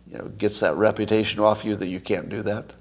[0.07, 2.75] you know, gets that reputation off you that you can't do that.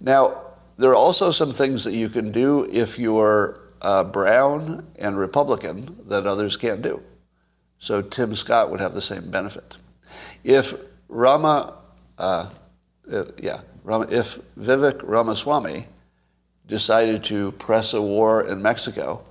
[0.00, 0.42] Now,
[0.76, 5.96] there are also some things that you can do if you're uh, brown and Republican
[6.08, 7.02] that others can't do.
[7.78, 9.78] So Tim Scott would have the same benefit.
[10.44, 10.74] If
[11.08, 11.74] Rama,
[12.18, 12.50] uh,
[13.10, 15.86] uh, yeah, if Vivek Ramaswamy
[16.66, 19.22] decided to press a war in Mexico,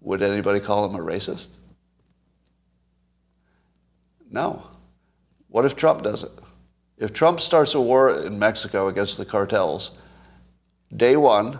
[0.00, 1.58] would anybody call him a racist?
[4.30, 4.62] No.
[5.48, 6.32] What if Trump does it?
[6.98, 9.92] If Trump starts a war in Mexico against the cartels,
[10.96, 11.58] day one,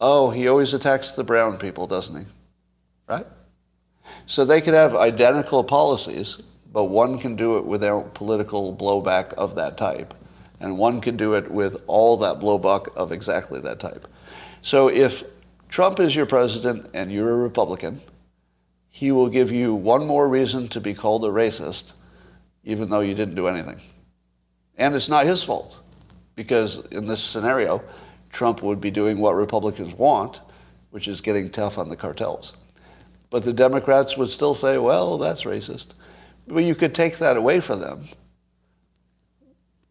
[0.00, 2.26] oh, he always attacks the brown people, doesn't he?
[3.08, 3.26] Right?
[4.26, 6.42] So they could have identical policies,
[6.72, 10.14] but one can do it without political blowback of that type,
[10.62, 14.06] and one can do it with all that blowback of exactly that type.
[14.62, 15.24] So if
[15.68, 18.00] Trump is your president and you're a Republican,
[18.88, 21.94] he will give you one more reason to be called a racist,
[22.62, 23.80] even though you didn't do anything.
[24.78, 25.80] And it's not his fault,
[26.36, 27.82] because in this scenario,
[28.30, 30.40] Trump would be doing what Republicans want,
[30.90, 32.54] which is getting tough on the cartels.
[33.30, 35.94] But the Democrats would still say, well, that's racist.
[36.46, 38.06] But you could take that away from them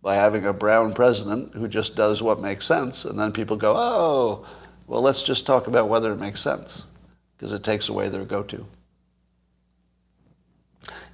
[0.02, 3.74] by having a brown president who just does what makes sense, and then people go,
[3.76, 4.46] oh,
[4.88, 6.88] well, let's just talk about whether it makes sense,
[7.38, 8.66] because it takes away their go-to.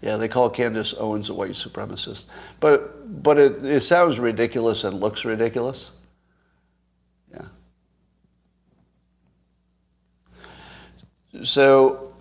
[0.01, 2.25] Yeah, they call Candace Owens a white supremacist.
[2.59, 5.91] But, but it, it sounds ridiculous and looks ridiculous.
[7.31, 7.45] Yeah.
[11.43, 12.13] So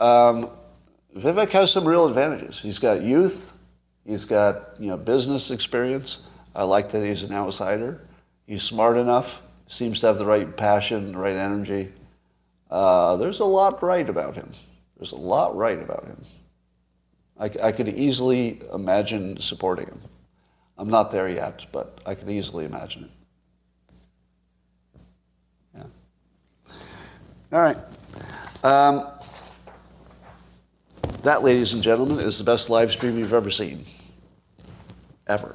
[0.00, 0.50] um,
[1.16, 2.58] Vivek has some real advantages.
[2.58, 3.51] He's got youth.
[4.04, 6.20] He's got you know business experience.
[6.54, 8.00] I like that he's an outsider.
[8.46, 9.42] He's smart enough.
[9.68, 11.92] Seems to have the right passion, the right energy.
[12.70, 14.50] Uh, there's a lot right about him.
[14.96, 16.22] There's a lot right about him.
[17.38, 20.00] I, I could easily imagine supporting him.
[20.78, 23.10] I'm not there yet, but I can easily imagine it.
[25.74, 26.72] Yeah.
[27.52, 27.78] All right.
[28.64, 29.08] Um,
[31.22, 33.84] that, ladies and gentlemen, is the best live stream you've ever seen.
[35.26, 35.54] Ever.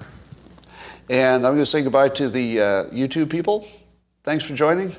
[1.09, 3.67] And I'm going to say goodbye to the uh, YouTube people.
[4.23, 4.95] Thanks for joining.